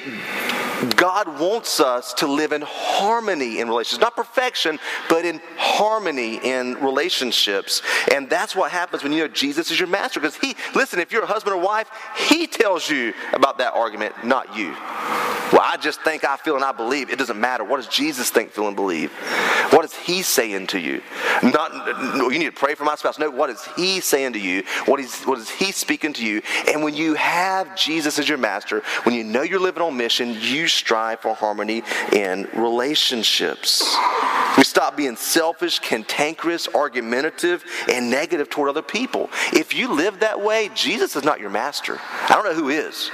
God 0.95 1.39
wants 1.39 1.79
us 1.79 2.13
to 2.15 2.27
live 2.27 2.51
in 2.51 2.63
harmony 2.65 3.59
in 3.59 3.67
relationships. 3.67 4.01
Not 4.01 4.15
perfection, 4.15 4.79
but 5.09 5.25
in 5.25 5.41
harmony 5.57 6.39
in 6.43 6.75
relationships. 6.75 7.81
And 8.13 8.29
that's 8.29 8.55
what 8.55 8.71
happens 8.71 9.03
when 9.03 9.11
you 9.11 9.19
know 9.19 9.27
Jesus 9.27 9.71
is 9.71 9.79
your 9.79 9.87
master. 9.87 10.19
Because 10.19 10.35
he, 10.35 10.55
listen, 10.73 10.99
if 10.99 11.11
you're 11.11 11.23
a 11.23 11.27
husband 11.27 11.55
or 11.55 11.61
wife, 11.61 11.89
he 12.29 12.47
tells 12.47 12.89
you 12.89 13.13
about 13.33 13.57
that 13.59 13.73
argument, 13.73 14.25
not 14.25 14.55
you. 14.55 14.75
Well, 15.51 15.61
I 15.63 15.77
just 15.79 16.01
think, 16.01 16.23
I 16.23 16.37
feel, 16.37 16.55
and 16.55 16.65
I 16.65 16.71
believe. 16.71 17.09
It 17.09 17.19
doesn't 17.19 17.39
matter. 17.39 17.63
What 17.63 17.77
does 17.77 17.87
Jesus 17.87 18.29
think, 18.29 18.51
feel, 18.51 18.67
and 18.67 18.75
believe? 18.75 19.11
What 19.71 19.85
is 19.85 19.93
he 19.93 20.21
saying 20.21 20.67
to 20.67 20.79
you? 20.79 21.01
Not, 21.43 21.71
you 22.15 22.39
need 22.39 22.45
to 22.45 22.51
pray 22.51 22.75
for 22.75 22.83
my 22.83 22.95
spouse. 22.95 23.19
No, 23.19 23.29
what 23.29 23.49
is 23.49 23.63
he 23.75 23.99
saying 23.99 24.33
to 24.33 24.39
you? 24.39 24.63
What 24.85 24.99
is, 24.99 25.23
what 25.23 25.37
is 25.37 25.49
he 25.49 25.71
speaking 25.71 26.13
to 26.13 26.25
you? 26.25 26.41
And 26.67 26.83
when 26.83 26.95
you 26.95 27.13
have 27.13 27.75
Jesus 27.75 28.19
as 28.19 28.27
your 28.27 28.37
master, 28.37 28.81
when 29.03 29.15
you 29.15 29.23
know 29.23 29.43
you're 29.43 29.59
living 29.59 29.83
on 29.83 29.95
mission, 29.95 30.35
you 30.39 30.64
strive 30.67 31.19
for 31.19 31.33
harmony 31.33 31.83
in 32.11 32.47
relationships. 32.53 33.83
We 34.57 34.63
stop 34.63 34.95
being 34.95 35.15
selfish, 35.15 35.79
cantankerous, 35.79 36.67
argumentative, 36.67 37.63
and 37.91 38.09
negative 38.09 38.49
toward 38.49 38.69
other 38.69 38.81
people. 38.81 39.29
If 39.51 39.75
you 39.75 39.93
live 39.93 40.19
that 40.21 40.41
way, 40.41 40.69
Jesus 40.73 41.15
is 41.15 41.23
not 41.23 41.39
your 41.39 41.49
master. 41.49 41.99
I 42.01 42.33
don't 42.35 42.45
know 42.45 42.53
who 42.53 42.69
is. 42.69 43.11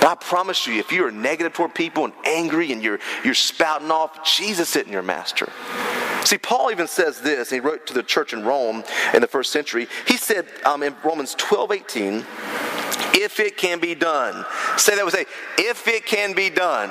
But 0.00 0.08
I 0.08 0.14
promise 0.14 0.66
you, 0.66 0.74
if 0.74 0.92
you 0.92 1.04
are 1.06 1.10
negative 1.10 1.54
toward 1.54 1.74
people 1.74 2.04
and 2.04 2.12
angry 2.24 2.70
and 2.70 2.82
you're, 2.82 3.00
you're 3.24 3.34
spouting 3.34 3.90
off, 3.90 4.24
Jesus 4.24 4.76
isn't 4.76 4.92
your 4.92 5.02
master. 5.02 5.50
See, 6.24 6.38
Paul 6.38 6.70
even 6.70 6.86
says 6.88 7.20
this, 7.20 7.50
he 7.50 7.60
wrote 7.60 7.86
to 7.86 7.94
the 7.94 8.02
church 8.02 8.32
in 8.32 8.44
Rome 8.44 8.82
in 9.14 9.20
the 9.20 9.28
first 9.28 9.52
century. 9.52 9.86
He 10.06 10.16
said 10.16 10.46
um, 10.64 10.82
in 10.82 10.94
Romans 11.04 11.34
12 11.36 11.72
18, 11.72 12.26
if 13.14 13.40
it 13.40 13.56
can 13.56 13.80
be 13.80 13.94
done. 13.94 14.44
Say 14.76 14.96
that 14.96 15.04
with 15.04 15.14
say, 15.14 15.26
if 15.58 15.86
it 15.88 16.06
can 16.06 16.34
be 16.34 16.50
done. 16.50 16.90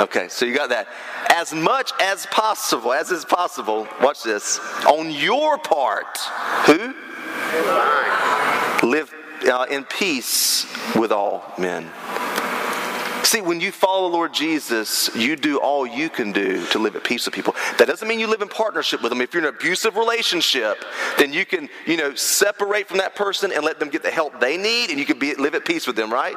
Okay, 0.00 0.28
so 0.28 0.44
you 0.44 0.54
got 0.54 0.70
that. 0.70 0.88
As 1.32 1.52
much 1.52 1.92
as 2.00 2.26
possible, 2.26 2.92
as 2.92 3.10
is 3.10 3.24
possible, 3.24 3.88
watch 4.00 4.22
this, 4.22 4.58
on 4.86 5.10
your 5.10 5.58
part, 5.58 6.18
who? 6.66 6.94
Live 8.86 9.12
uh, 9.50 9.66
in 9.70 9.84
peace 9.84 10.66
with 10.94 11.12
all 11.12 11.52
men. 11.58 11.90
See, 13.26 13.40
when 13.40 13.60
you 13.60 13.72
follow 13.72 14.08
the 14.08 14.14
Lord 14.14 14.32
Jesus, 14.32 15.10
you 15.16 15.34
do 15.34 15.58
all 15.58 15.84
you 15.84 16.08
can 16.08 16.30
do 16.30 16.64
to 16.66 16.78
live 16.78 16.94
at 16.94 17.02
peace 17.02 17.26
with 17.26 17.34
people. 17.34 17.56
That 17.76 17.88
doesn't 17.88 18.06
mean 18.06 18.20
you 18.20 18.28
live 18.28 18.40
in 18.40 18.46
partnership 18.46 19.02
with 19.02 19.10
them. 19.10 19.20
If 19.20 19.34
you're 19.34 19.42
in 19.42 19.48
an 19.48 19.54
abusive 19.56 19.96
relationship, 19.96 20.84
then 21.18 21.32
you 21.32 21.44
can, 21.44 21.68
you 21.86 21.96
know, 21.96 22.14
separate 22.14 22.86
from 22.86 22.98
that 22.98 23.16
person 23.16 23.50
and 23.50 23.64
let 23.64 23.80
them 23.80 23.88
get 23.88 24.04
the 24.04 24.12
help 24.12 24.38
they 24.38 24.56
need, 24.56 24.90
and 24.90 24.98
you 25.00 25.04
can 25.04 25.18
be, 25.18 25.34
live 25.34 25.56
at 25.56 25.64
peace 25.64 25.88
with 25.88 25.96
them, 25.96 26.12
right? 26.12 26.36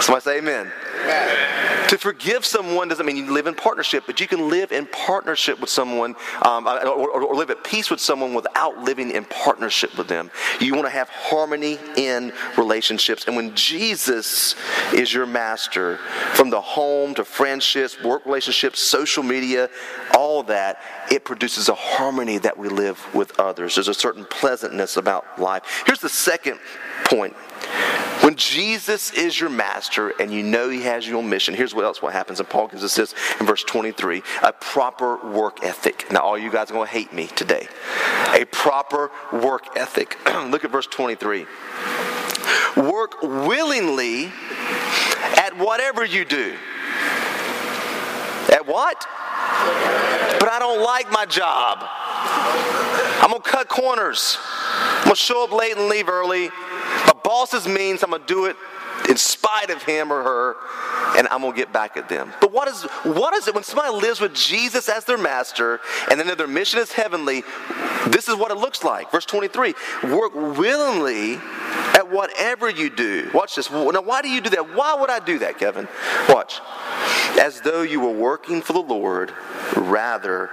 Somebody 0.00 0.22
say 0.22 0.38
amen. 0.38 0.72
amen. 1.04 1.88
To 1.88 1.98
forgive 1.98 2.44
someone 2.44 2.88
doesn't 2.88 3.06
mean 3.06 3.16
you 3.16 3.32
live 3.32 3.46
in 3.46 3.54
partnership, 3.54 4.04
but 4.06 4.20
you 4.20 4.26
can 4.26 4.48
live 4.48 4.72
in 4.72 4.86
partnership 4.86 5.60
with 5.60 5.70
someone 5.70 6.16
um, 6.42 6.66
or, 6.66 6.88
or, 6.88 7.22
or 7.22 7.34
live 7.36 7.50
at 7.50 7.62
peace 7.62 7.90
with 7.90 8.00
someone 8.00 8.34
without 8.34 8.78
living 8.78 9.12
in 9.12 9.24
partnership 9.24 9.96
with 9.96 10.08
them. 10.08 10.30
You 10.60 10.74
want 10.74 10.86
to 10.86 10.90
have 10.90 11.08
harmony 11.08 11.78
in 11.96 12.32
relationships. 12.58 13.26
And 13.26 13.36
when 13.36 13.54
Jesus 13.54 14.56
is 14.92 15.14
your 15.14 15.26
master, 15.26 15.98
from 16.34 16.50
the 16.50 16.60
home 16.60 17.14
to 17.14 17.24
friendships, 17.24 18.02
work 18.02 18.26
relationships, 18.26 18.80
social 18.80 19.22
media, 19.22 19.70
all 20.12 20.42
that, 20.44 20.80
it 21.12 21.24
produces 21.24 21.68
a 21.68 21.74
harmony 21.74 22.38
that 22.38 22.58
we 22.58 22.68
live 22.68 23.14
with 23.14 23.38
others. 23.38 23.76
There's 23.76 23.88
a 23.88 23.94
certain 23.94 24.24
pleasantness 24.24 24.96
about 24.96 25.38
life. 25.38 25.84
Here's 25.86 26.00
the 26.00 26.08
second 26.08 26.58
point. 27.04 27.36
When 28.26 28.34
Jesus 28.34 29.12
is 29.12 29.40
your 29.40 29.50
master 29.50 30.12
and 30.20 30.32
you 30.32 30.42
know 30.42 30.68
he 30.68 30.82
has 30.82 31.06
you 31.06 31.16
on 31.16 31.28
mission, 31.28 31.54
here's 31.54 31.76
what 31.76 31.84
else 31.84 32.02
what 32.02 32.12
happens. 32.12 32.40
And 32.40 32.48
Paul 32.48 32.66
gives 32.66 32.82
us 32.82 32.96
this 32.96 33.14
in 33.38 33.46
verse 33.46 33.62
23 33.62 34.20
a 34.42 34.52
proper 34.52 35.16
work 35.30 35.62
ethic. 35.62 36.10
Now, 36.10 36.22
all 36.22 36.36
you 36.36 36.50
guys 36.50 36.68
are 36.68 36.74
going 36.74 36.88
to 36.88 36.92
hate 36.92 37.12
me 37.12 37.28
today. 37.28 37.68
A 38.34 38.44
proper 38.46 39.12
work 39.32 39.76
ethic. 39.76 40.18
Look 40.50 40.64
at 40.64 40.72
verse 40.72 40.88
23. 40.88 41.46
Work 42.78 43.22
willingly 43.22 44.32
at 45.36 45.56
whatever 45.56 46.04
you 46.04 46.24
do. 46.24 46.56
At 48.52 48.66
what? 48.66 49.06
But 50.40 50.48
I 50.48 50.56
don't 50.58 50.82
like 50.82 51.12
my 51.12 51.26
job. 51.26 51.78
I'm 53.22 53.30
going 53.30 53.40
to 53.40 53.48
cut 53.48 53.68
corners. 53.68 54.36
I'm 54.40 55.04
going 55.04 55.14
to 55.14 55.20
show 55.20 55.44
up 55.44 55.52
late 55.52 55.76
and 55.76 55.88
leave 55.88 56.08
early. 56.08 56.50
My 57.06 57.14
boss 57.24 57.66
means 57.66 58.02
I'm 58.02 58.10
going 58.10 58.22
to 58.22 58.26
do 58.26 58.46
it 58.46 58.56
in 59.08 59.16
spite 59.16 59.70
of 59.70 59.82
him 59.82 60.12
or 60.12 60.22
her, 60.22 60.56
and 61.16 61.28
I'm 61.28 61.42
gonna 61.42 61.56
get 61.56 61.72
back 61.72 61.96
at 61.96 62.08
them. 62.08 62.32
But 62.40 62.52
what 62.52 62.68
is 62.68 62.82
what 63.04 63.34
is 63.34 63.48
it 63.48 63.54
when 63.54 63.64
somebody 63.64 63.94
lives 63.94 64.20
with 64.20 64.34
Jesus 64.34 64.88
as 64.88 65.04
their 65.04 65.18
master 65.18 65.80
and 66.10 66.18
then 66.18 66.36
their 66.36 66.46
mission 66.46 66.80
is 66.80 66.92
heavenly? 66.92 67.44
This 68.08 68.28
is 68.28 68.36
what 68.36 68.50
it 68.50 68.56
looks 68.56 68.82
like. 68.82 69.10
Verse 69.10 69.26
23: 69.26 69.74
Work 70.04 70.34
willingly 70.34 71.34
at 71.94 72.10
whatever 72.10 72.68
you 72.68 72.90
do. 72.90 73.30
Watch 73.32 73.56
this. 73.56 73.70
Now, 73.70 74.02
why 74.02 74.22
do 74.22 74.28
you 74.28 74.40
do 74.40 74.50
that? 74.50 74.74
Why 74.74 74.94
would 74.94 75.10
I 75.10 75.20
do 75.20 75.38
that, 75.40 75.58
Kevin? 75.58 75.88
Watch. 76.28 76.60
As 77.38 77.60
though 77.60 77.82
you 77.82 78.00
were 78.00 78.12
working 78.12 78.62
for 78.62 78.72
the 78.72 78.80
Lord 78.80 79.32
rather 79.76 80.50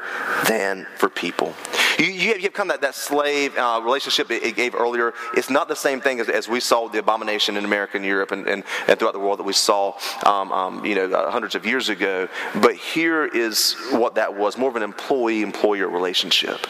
than 0.47 0.85
for 0.97 1.09
people. 1.09 1.53
You, 1.99 2.05
you, 2.05 2.41
have, 2.41 2.53
come 2.53 2.69
that, 2.69 2.81
that 2.81 2.95
slave 2.95 3.57
uh, 3.57 3.81
relationship 3.83 4.31
it, 4.31 4.43
it, 4.43 4.55
gave 4.55 4.75
earlier. 4.75 5.13
It's 5.35 5.49
not 5.49 5.67
the 5.67 5.75
same 5.75 6.01
thing 6.01 6.19
as, 6.19 6.29
as 6.29 6.47
we 6.47 6.59
saw 6.59 6.87
the 6.87 6.99
abomination 6.99 7.57
in 7.57 7.65
America 7.65 7.97
and 7.97 8.05
Europe 8.05 8.31
and, 8.31 8.47
and, 8.47 8.63
and 8.87 8.99
throughout 8.99 9.13
the 9.13 9.19
world 9.19 9.39
that 9.39 9.43
we 9.43 9.53
saw, 9.53 9.97
um, 10.25 10.51
um, 10.51 10.85
you 10.85 10.95
know, 10.95 11.05
uh, 11.05 11.31
hundreds 11.31 11.55
of 11.55 11.65
years 11.65 11.89
ago. 11.89 12.27
But 12.55 12.75
here 12.75 13.25
is 13.25 13.75
what 13.91 14.15
that 14.15 14.35
was 14.35 14.57
more 14.57 14.69
of 14.69 14.75
an 14.75 14.83
employee-employer 14.83 15.87
relationship. 15.87 16.67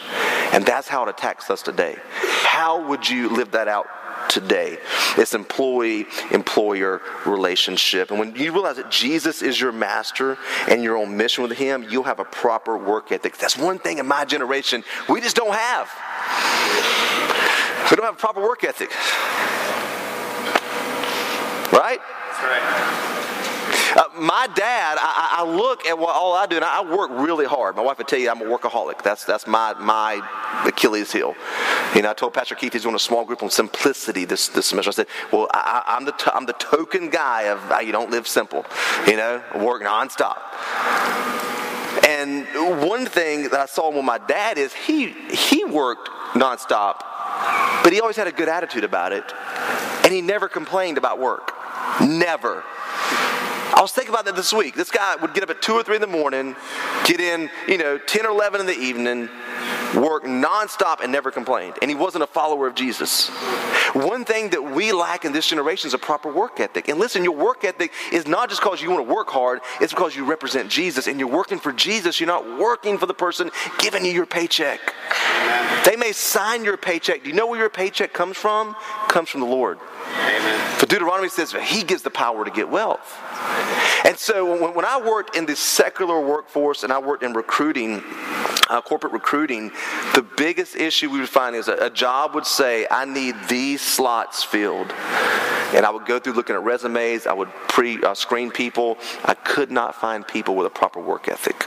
And 0.52 0.64
that's 0.64 0.88
how 0.88 1.04
it 1.04 1.08
attacks 1.08 1.50
us 1.50 1.62
today. 1.62 1.96
How 2.44 2.86
would 2.88 3.08
you 3.08 3.28
live 3.28 3.52
that 3.52 3.68
out 3.68 3.86
today. 4.28 4.78
It's 5.16 5.34
employee 5.34 6.06
employer 6.30 7.00
relationship. 7.26 8.10
And 8.10 8.18
when 8.18 8.34
you 8.36 8.52
realize 8.52 8.76
that 8.76 8.90
Jesus 8.90 9.42
is 9.42 9.60
your 9.60 9.72
master 9.72 10.36
and 10.68 10.82
you're 10.82 10.96
on 10.96 11.16
mission 11.16 11.42
with 11.42 11.52
him, 11.52 11.84
you'll 11.88 12.04
have 12.04 12.20
a 12.20 12.24
proper 12.24 12.76
work 12.76 13.12
ethic. 13.12 13.36
That's 13.38 13.56
one 13.56 13.78
thing 13.78 13.98
in 13.98 14.06
my 14.06 14.24
generation 14.24 14.84
we 15.08 15.20
just 15.20 15.36
don't 15.36 15.54
have. 15.54 15.90
We 17.90 17.96
don't 17.96 18.06
have 18.06 18.14
a 18.14 18.18
proper 18.18 18.40
work 18.40 18.64
ethic. 18.64 18.90
Right? 21.72 22.00
That's 22.00 22.42
right. 22.42 23.13
Uh, 23.96 24.02
my 24.18 24.48
dad, 24.54 24.98
I, 25.00 25.36
I, 25.38 25.44
look 25.44 25.86
at 25.86 25.96
what 25.96 26.16
all 26.16 26.34
I 26.34 26.46
do, 26.46 26.56
and 26.56 26.64
I 26.64 26.82
work 26.82 27.10
really 27.12 27.46
hard. 27.46 27.76
My 27.76 27.82
wife 27.82 27.98
would 27.98 28.08
tell 28.08 28.18
you 28.18 28.28
I'm 28.28 28.40
a 28.40 28.44
workaholic. 28.44 29.02
That's 29.02 29.24
that's 29.24 29.46
my 29.46 29.72
my 29.74 30.20
Achilles 30.66 31.12
heel. 31.12 31.36
You 31.94 32.02
know, 32.02 32.10
I 32.10 32.14
told 32.14 32.34
Pastor 32.34 32.56
Keith 32.56 32.72
he's 32.72 32.82
doing 32.82 32.96
a 32.96 32.98
small 32.98 33.24
group 33.24 33.42
on 33.44 33.50
simplicity 33.50 34.24
this 34.24 34.48
this 34.48 34.66
semester. 34.66 34.90
I 34.90 34.94
said, 34.94 35.06
well, 35.30 35.46
I, 35.52 35.96
am 35.96 36.06
the 36.06 36.12
to, 36.12 36.34
I'm 36.34 36.44
the 36.44 36.54
token 36.54 37.08
guy 37.08 37.42
of 37.42 37.86
you 37.86 37.92
don't 37.92 38.10
live 38.10 38.26
simple. 38.26 38.66
You 39.06 39.16
know, 39.16 39.42
work 39.54 39.82
nonstop. 39.82 40.38
And 42.04 42.46
one 42.86 43.06
thing 43.06 43.44
that 43.44 43.60
I 43.60 43.66
saw 43.66 43.90
with 43.90 44.04
my 44.04 44.18
dad 44.18 44.58
is 44.58 44.72
he 44.72 45.10
he 45.30 45.64
worked 45.64 46.08
nonstop, 46.32 46.98
but 47.84 47.92
he 47.92 48.00
always 48.00 48.16
had 48.16 48.26
a 48.26 48.32
good 48.32 48.48
attitude 48.48 48.82
about 48.82 49.12
it, 49.12 49.24
and 50.02 50.12
he 50.12 50.20
never 50.20 50.48
complained 50.48 50.98
about 50.98 51.20
work. 51.20 51.52
Never. 52.00 52.64
I 53.74 53.82
was 53.82 53.90
thinking 53.90 54.14
about 54.14 54.24
that 54.26 54.36
this 54.36 54.52
week. 54.52 54.76
This 54.76 54.90
guy 54.90 55.16
would 55.16 55.34
get 55.34 55.42
up 55.42 55.50
at 55.50 55.60
2 55.60 55.72
or 55.72 55.82
3 55.82 55.96
in 55.96 56.00
the 56.00 56.06
morning, 56.06 56.54
get 57.04 57.18
in, 57.18 57.50
you 57.66 57.76
know, 57.76 57.98
10 57.98 58.24
or 58.24 58.30
11 58.30 58.60
in 58.60 58.66
the 58.66 58.78
evening, 58.78 59.28
work 59.96 60.22
nonstop 60.22 61.00
and 61.02 61.10
never 61.10 61.32
complained. 61.32 61.74
And 61.82 61.90
he 61.90 61.96
wasn't 61.96 62.22
a 62.22 62.26
follower 62.28 62.68
of 62.68 62.76
Jesus. 62.76 63.30
One 63.92 64.24
thing 64.24 64.50
that 64.50 64.62
we 64.62 64.92
lack 64.92 65.24
in 65.24 65.32
this 65.32 65.48
generation 65.48 65.88
is 65.88 65.94
a 65.94 65.98
proper 65.98 66.32
work 66.32 66.60
ethic. 66.60 66.88
And 66.88 67.00
listen, 67.00 67.24
your 67.24 67.34
work 67.34 67.64
ethic 67.64 67.92
is 68.12 68.28
not 68.28 68.48
just 68.48 68.60
because 68.60 68.80
you 68.80 68.90
want 68.90 69.08
to 69.08 69.12
work 69.12 69.28
hard, 69.28 69.60
it's 69.80 69.92
because 69.92 70.14
you 70.14 70.24
represent 70.24 70.68
Jesus 70.68 71.08
and 71.08 71.18
you're 71.18 71.28
working 71.28 71.58
for 71.58 71.72
Jesus. 71.72 72.20
You're 72.20 72.28
not 72.28 72.58
working 72.58 72.96
for 72.96 73.06
the 73.06 73.14
person 73.14 73.50
giving 73.78 74.04
you 74.04 74.12
your 74.12 74.26
paycheck. 74.26 74.94
Amen. 75.10 75.84
They 75.84 75.96
may 75.96 76.12
sign 76.12 76.64
your 76.64 76.76
paycheck. 76.76 77.24
Do 77.24 77.28
you 77.28 77.34
know 77.34 77.48
where 77.48 77.58
your 77.58 77.70
paycheck 77.70 78.12
comes 78.12 78.36
from? 78.36 78.70
It 78.70 79.08
comes 79.08 79.28
from 79.28 79.40
the 79.40 79.46
Lord. 79.46 79.78
Amen. 80.16 80.78
For 80.78 80.86
Deuteronomy 80.86 81.28
says 81.28 81.52
he 81.52 81.82
gives 81.82 82.02
the 82.02 82.10
power 82.10 82.44
to 82.44 82.50
get 82.50 82.68
wealth. 82.68 83.18
And 84.04 84.18
so 84.18 84.70
when, 84.70 84.84
I 84.84 85.00
worked 85.00 85.34
in 85.34 85.46
the 85.46 85.56
secular 85.56 86.20
workforce 86.20 86.82
and 86.82 86.92
I 86.92 86.98
worked 86.98 87.22
in 87.22 87.32
recruiting, 87.32 88.02
uh, 88.68 88.82
corporate 88.82 89.14
recruiting, 89.14 89.70
the 90.14 90.26
biggest 90.36 90.76
issue 90.76 91.10
we 91.10 91.20
would 91.20 91.28
find 91.28 91.56
is 91.56 91.68
a, 91.68 91.86
a 91.86 91.90
job 91.90 92.34
would 92.34 92.44
say, 92.44 92.86
I 92.90 93.06
need 93.06 93.34
these 93.48 93.80
slots 93.80 94.44
filled. 94.44 94.92
And 95.72 95.86
I 95.86 95.90
would 95.90 96.04
go 96.04 96.18
through 96.18 96.34
looking 96.34 96.54
at 96.54 96.62
resumes, 96.62 97.26
I 97.26 97.32
would 97.32 97.48
pre 97.68 98.02
uh, 98.02 98.14
screen 98.14 98.50
people. 98.50 98.98
I 99.24 99.34
could 99.34 99.70
not 99.70 99.94
find 99.94 100.26
people 100.28 100.54
with 100.54 100.66
a 100.66 100.70
proper 100.70 101.00
work 101.00 101.26
ethic. 101.28 101.66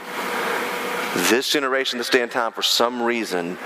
This 1.28 1.50
generation, 1.50 1.98
this 1.98 2.08
day 2.08 2.22
and 2.22 2.30
time, 2.30 2.52
for 2.52 2.62
some 2.62 3.02
reason, 3.02 3.58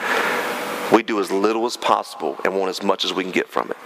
we 0.92 1.02
do 1.02 1.20
as 1.20 1.30
little 1.30 1.66
as 1.66 1.76
possible 1.76 2.38
and 2.44 2.56
want 2.56 2.70
as 2.70 2.82
much 2.82 3.04
as 3.04 3.12
we 3.12 3.22
can 3.22 3.32
get 3.32 3.48
from 3.48 3.70
it. 3.70 3.76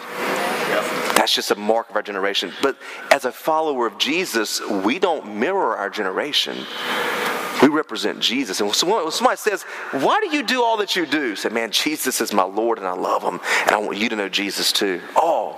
That's 1.16 1.34
just 1.34 1.50
a 1.50 1.56
mark 1.56 1.90
of 1.90 1.96
our 1.96 2.02
generation. 2.02 2.52
But 2.62 2.76
as 3.10 3.24
a 3.24 3.32
follower 3.32 3.86
of 3.86 3.98
Jesus, 3.98 4.60
we 4.68 4.98
don't 4.98 5.36
mirror 5.38 5.76
our 5.76 5.90
generation. 5.90 6.56
We 7.62 7.68
represent 7.68 8.20
Jesus. 8.20 8.60
And 8.60 8.68
when 8.68 9.10
somebody 9.10 9.36
says, 9.38 9.62
Why 9.92 10.20
do 10.20 10.36
you 10.36 10.42
do 10.42 10.62
all 10.62 10.76
that 10.76 10.94
you 10.94 11.06
do? 11.06 11.34
Say, 11.34 11.48
Man, 11.48 11.70
Jesus 11.70 12.20
is 12.20 12.32
my 12.32 12.44
Lord 12.44 12.78
and 12.78 12.86
I 12.86 12.92
love 12.92 13.22
him. 13.22 13.40
And 13.62 13.70
I 13.70 13.78
want 13.78 13.96
you 13.96 14.10
to 14.10 14.16
know 14.16 14.28
Jesus 14.28 14.72
too. 14.72 15.00
Oh, 15.16 15.56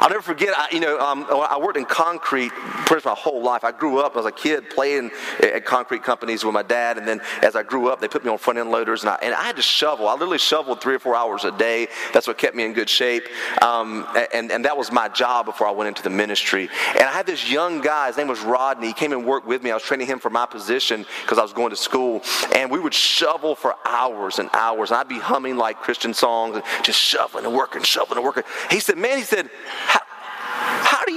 I'll 0.00 0.10
never 0.10 0.22
forget, 0.22 0.54
I, 0.56 0.68
you 0.72 0.80
know, 0.80 0.98
um, 0.98 1.26
I 1.30 1.58
worked 1.58 1.78
in 1.78 1.84
concrete 1.84 2.52
pretty 2.86 3.06
much 3.06 3.16
my 3.16 3.20
whole 3.20 3.42
life. 3.42 3.64
I 3.64 3.72
grew 3.72 3.98
up 3.98 4.16
as 4.16 4.24
a 4.24 4.32
kid 4.32 4.70
playing 4.70 5.10
at 5.40 5.64
concrete 5.64 6.02
companies 6.02 6.44
with 6.44 6.54
my 6.54 6.62
dad, 6.62 6.96
and 6.96 7.06
then 7.06 7.20
as 7.42 7.56
I 7.56 7.62
grew 7.62 7.88
up, 7.88 8.00
they 8.00 8.08
put 8.08 8.24
me 8.24 8.30
on 8.30 8.38
front 8.38 8.58
end 8.58 8.70
loaders, 8.70 9.02
and 9.02 9.10
I, 9.10 9.18
and 9.22 9.34
I 9.34 9.42
had 9.42 9.56
to 9.56 9.62
shovel. 9.62 10.08
I 10.08 10.12
literally 10.12 10.38
shoveled 10.38 10.80
three 10.80 10.94
or 10.94 10.98
four 10.98 11.16
hours 11.16 11.44
a 11.44 11.50
day. 11.50 11.88
That's 12.14 12.26
what 12.26 12.38
kept 12.38 12.54
me 12.54 12.64
in 12.64 12.72
good 12.72 12.88
shape, 12.88 13.24
um, 13.60 14.06
and, 14.32 14.50
and 14.50 14.64
that 14.64 14.76
was 14.76 14.90
my 14.92 15.08
job 15.08 15.46
before 15.46 15.66
I 15.66 15.72
went 15.72 15.88
into 15.88 16.02
the 16.02 16.10
ministry. 16.10 16.68
And 16.94 17.02
I 17.02 17.12
had 17.12 17.26
this 17.26 17.50
young 17.50 17.80
guy, 17.80 18.06
his 18.06 18.16
name 18.16 18.28
was 18.28 18.40
Rodney. 18.40 18.88
He 18.88 18.92
came 18.92 19.12
and 19.12 19.26
worked 19.26 19.46
with 19.46 19.62
me. 19.62 19.70
I 19.70 19.74
was 19.74 19.82
training 19.82 20.06
him 20.06 20.20
for 20.20 20.30
my 20.30 20.46
position 20.46 21.04
because 21.22 21.38
I 21.38 21.42
was 21.42 21.52
going 21.52 21.70
to 21.70 21.76
school, 21.76 22.22
and 22.54 22.70
we 22.70 22.78
would 22.78 22.94
shovel 22.94 23.56
for 23.56 23.74
hours 23.84 24.38
and 24.38 24.48
hours. 24.52 24.90
And 24.90 24.98
I'd 24.98 25.08
be 25.08 25.18
humming 25.18 25.56
like 25.56 25.78
Christian 25.80 26.14
songs 26.14 26.54
and 26.56 26.64
just 26.84 27.00
shoveling 27.00 27.44
and 27.44 27.54
working, 27.54 27.82
shoveling 27.82 28.18
and 28.18 28.24
working. 28.24 28.44
He 28.70 28.78
said, 28.78 28.96
Man, 28.96 29.18
he 29.18 29.24
said, 29.24 29.50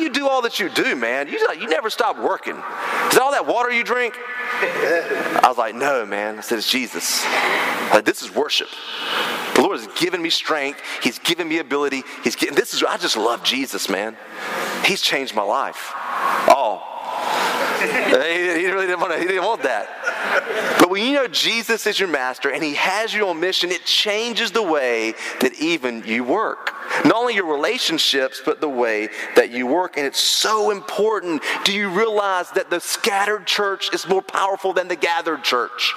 you 0.10 0.14
do 0.14 0.28
all 0.28 0.42
that 0.42 0.60
you 0.60 0.70
do, 0.70 0.96
man? 0.96 1.28
You, 1.28 1.40
you 1.60 1.68
never 1.68 1.90
stop 1.90 2.18
working. 2.18 2.56
Is 2.56 3.14
that 3.14 3.22
all 3.22 3.32
that 3.32 3.46
water 3.46 3.72
you 3.72 3.84
drink? 3.84 4.16
I 4.18 5.46
was 5.48 5.58
like, 5.58 5.76
no, 5.76 6.06
man. 6.06 6.38
I 6.38 6.42
said, 6.42 6.58
it's 6.58 6.70
Jesus. 6.70 7.24
Like, 7.94 8.06
this 8.06 8.22
is 8.22 8.34
worship. 8.34 8.70
The 9.56 9.62
Lord 9.62 9.80
has 9.80 9.88
given 10.00 10.22
me 10.22 10.30
strength. 10.30 10.82
He's 11.02 11.20
given 11.20 11.48
me 11.48 11.60
ability. 11.60 12.04
He's 12.24 12.36
getting, 12.36 12.56
this 12.56 12.74
is, 12.74 12.84
I 12.84 12.98
just 12.98 13.18
love 13.18 13.44
Jesus, 13.44 13.90
man. 13.90 14.18
He's 14.86 15.02
changed 15.02 15.36
my 15.36 15.44
life. 15.44 15.92
Oh, 16.48 16.84
he, 17.80 18.62
he, 18.62 18.68
really 18.68 18.88
didn't 18.88 19.00
want 19.00 19.14
to, 19.14 19.20
he 19.20 19.26
didn't 19.26 19.46
want 19.46 19.64
that. 19.64 20.78
But 20.80 20.90
when 20.90 21.06
you 21.06 21.14
know 21.14 21.28
Jesus 21.28 21.86
is 21.88 22.00
your 22.00 22.10
master 22.10 22.50
and 22.50 22.64
he 22.64 22.76
has 22.76 23.14
you 23.14 23.28
on 23.28 23.40
mission, 23.40 23.72
it 23.72 23.86
changes 23.86 24.52
the 24.52 24.64
way 24.64 25.14
that 25.42 25.54
even 25.56 26.04
you 26.06 26.24
work. 26.24 26.74
Not 27.06 27.16
only 27.16 27.36
your 27.36 27.52
relationships, 27.52 28.42
but 28.44 28.62
the 28.62 28.70
way 28.70 29.10
that 29.36 29.52
you 29.52 29.68
work. 29.68 29.98
And 29.98 30.06
it's 30.06 30.20
so 30.20 30.72
important. 30.72 31.42
Do 31.64 31.74
you 31.74 31.90
realize 31.90 32.52
that 32.52 32.70
the 32.70 32.80
scattered 32.80 33.46
church 33.46 33.94
is 33.94 34.08
more 34.08 34.22
powerful 34.22 34.74
than 34.74 34.88
the 34.88 34.96
gathered 34.96 35.44
church? 35.44 35.94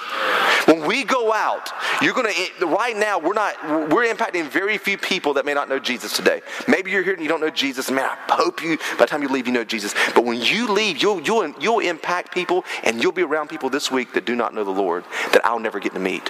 When 0.65 0.85
we 0.87 1.03
go 1.03 1.33
out, 1.33 1.69
you're 2.01 2.13
going 2.13 2.33
to, 2.33 2.65
right 2.67 2.95
now, 2.95 3.19
we're 3.19 3.33
not, 3.33 3.91
we're 3.91 4.11
impacting 4.13 4.47
very 4.47 4.77
few 4.77 4.97
people 4.97 5.33
that 5.33 5.45
may 5.45 5.53
not 5.53 5.69
know 5.69 5.79
Jesus 5.79 6.15
today. 6.15 6.41
Maybe 6.67 6.91
you're 6.91 7.03
here 7.03 7.13
and 7.13 7.21
you 7.21 7.27
don't 7.27 7.41
know 7.41 7.49
Jesus. 7.49 7.91
Man, 7.91 8.05
I 8.05 8.35
hope 8.35 8.63
you, 8.63 8.77
by 8.77 8.99
the 8.99 9.05
time 9.05 9.21
you 9.21 9.29
leave, 9.29 9.47
you 9.47 9.53
know 9.53 9.63
Jesus. 9.63 9.93
But 10.15 10.23
when 10.25 10.41
you 10.41 10.71
leave, 10.71 11.01
you'll, 11.01 11.21
you'll, 11.21 11.49
you'll 11.59 11.79
impact 11.79 12.33
people 12.33 12.63
and 12.83 13.01
you'll 13.01 13.11
be 13.11 13.23
around 13.23 13.49
people 13.49 13.69
this 13.69 13.91
week 13.91 14.13
that 14.13 14.25
do 14.25 14.35
not 14.35 14.53
know 14.53 14.63
the 14.63 14.71
Lord 14.71 15.03
that 15.31 15.45
I'll 15.45 15.59
never 15.59 15.79
get 15.79 15.93
to 15.93 15.99
meet. 15.99 16.29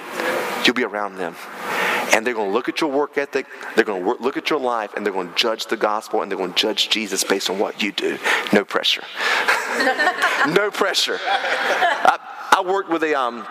You'll 0.66 0.76
be 0.76 0.84
around 0.84 1.18
them. 1.18 1.36
And 2.14 2.26
they're 2.26 2.34
going 2.34 2.50
to 2.50 2.54
look 2.54 2.70
at 2.70 2.82
your 2.82 2.92
work 2.92 3.18
ethic, 3.18 3.48
they're 3.76 3.86
going 3.86 4.04
to 4.04 4.22
look 4.22 4.38
at 4.38 4.50
your 4.50 4.60
life, 4.60 4.94
and 4.96 5.06
they're 5.06 5.14
going 5.14 5.30
to 5.30 5.36
judge 5.36 5.68
the 5.68 5.78
gospel 5.78 6.22
and 6.22 6.32
they're 6.32 6.38
going 6.38 6.54
to 6.54 6.60
judge 6.60 6.90
Jesus 6.90 7.24
based 7.24 7.50
on 7.50 7.60
what 7.60 7.82
you 7.82 7.92
do. 7.92 8.18
No 8.52 8.66
pressure. 8.66 9.04
no 10.48 10.70
pressure. 10.72 11.20
I, 11.22 12.20
I 12.52 12.64
worked 12.66 12.90
with 12.90 13.04
a. 13.04 13.16
Um, 13.16 13.46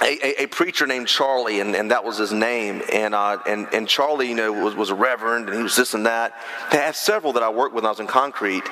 a, 0.00 0.18
a, 0.22 0.44
a, 0.44 0.46
preacher 0.46 0.86
named 0.86 1.08
Charlie, 1.08 1.60
and, 1.60 1.74
and 1.74 1.90
that 1.90 2.04
was 2.04 2.18
his 2.18 2.32
name. 2.32 2.82
And, 2.92 3.14
uh, 3.14 3.38
and, 3.46 3.68
and 3.72 3.88
Charlie, 3.88 4.28
you 4.28 4.34
know, 4.34 4.52
was, 4.52 4.74
was 4.74 4.90
a 4.90 4.94
reverend, 4.94 5.48
and 5.48 5.56
he 5.56 5.62
was 5.62 5.76
this 5.76 5.94
and 5.94 6.06
that. 6.06 6.34
I 6.70 6.76
had 6.76 6.96
several 6.96 7.32
that 7.34 7.42
I 7.42 7.50
worked 7.50 7.74
with 7.74 7.84
when 7.84 7.88
I 7.88 7.90
was 7.90 8.00
in 8.00 8.06
concrete. 8.06 8.64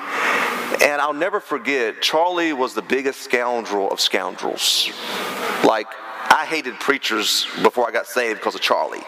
And 0.81 1.01
I'll 1.01 1.13
never 1.13 1.39
forget, 1.39 2.01
Charlie 2.01 2.53
was 2.53 2.73
the 2.73 2.81
biggest 2.81 3.21
scoundrel 3.21 3.89
of 3.89 3.99
scoundrels. 3.99 4.89
Like, 5.63 5.87
I 6.37 6.45
hated 6.45 6.79
preachers 6.79 7.47
before 7.63 7.87
I 7.87 7.91
got 7.91 8.05
saved 8.05 8.39
because 8.39 8.53
of 8.53 8.61
Charlie. 8.61 9.01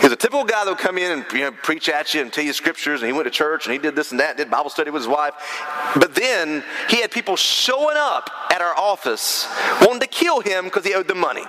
He's 0.00 0.12
a 0.12 0.16
typical 0.16 0.44
guy 0.44 0.64
that 0.64 0.70
would 0.70 0.78
come 0.78 0.96
in 0.96 1.10
and 1.10 1.24
you 1.32 1.40
know, 1.40 1.50
preach 1.50 1.88
at 1.88 2.14
you 2.14 2.20
and 2.20 2.32
tell 2.32 2.44
you 2.44 2.52
scriptures, 2.52 3.00
and 3.00 3.08
he 3.08 3.12
went 3.12 3.24
to 3.24 3.32
church 3.32 3.66
and 3.66 3.72
he 3.72 3.80
did 3.80 3.96
this 3.96 4.12
and 4.12 4.20
that, 4.20 4.36
did 4.36 4.48
Bible 4.48 4.70
study 4.70 4.92
with 4.92 5.02
his 5.02 5.08
wife. 5.08 5.34
But 5.96 6.14
then 6.14 6.62
he 6.88 7.00
had 7.00 7.10
people 7.10 7.34
showing 7.34 7.96
up 7.98 8.30
at 8.52 8.60
our 8.60 8.76
office 8.78 9.48
wanting 9.80 10.02
to 10.02 10.06
kill 10.06 10.38
him 10.38 10.66
because 10.66 10.86
he 10.86 10.94
owed 10.94 11.08
them 11.08 11.18
money. 11.18 11.42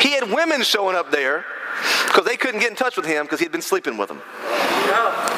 He 0.00 0.12
had 0.12 0.32
women 0.32 0.62
showing 0.62 0.96
up 0.96 1.10
there 1.10 1.44
because 2.06 2.24
they 2.24 2.38
couldn't 2.38 2.60
get 2.60 2.70
in 2.70 2.76
touch 2.76 2.96
with 2.96 3.04
him 3.04 3.26
because 3.26 3.38
he 3.38 3.44
had 3.44 3.52
been 3.52 3.60
sleeping 3.60 3.98
with 3.98 4.08
them. 4.08 4.22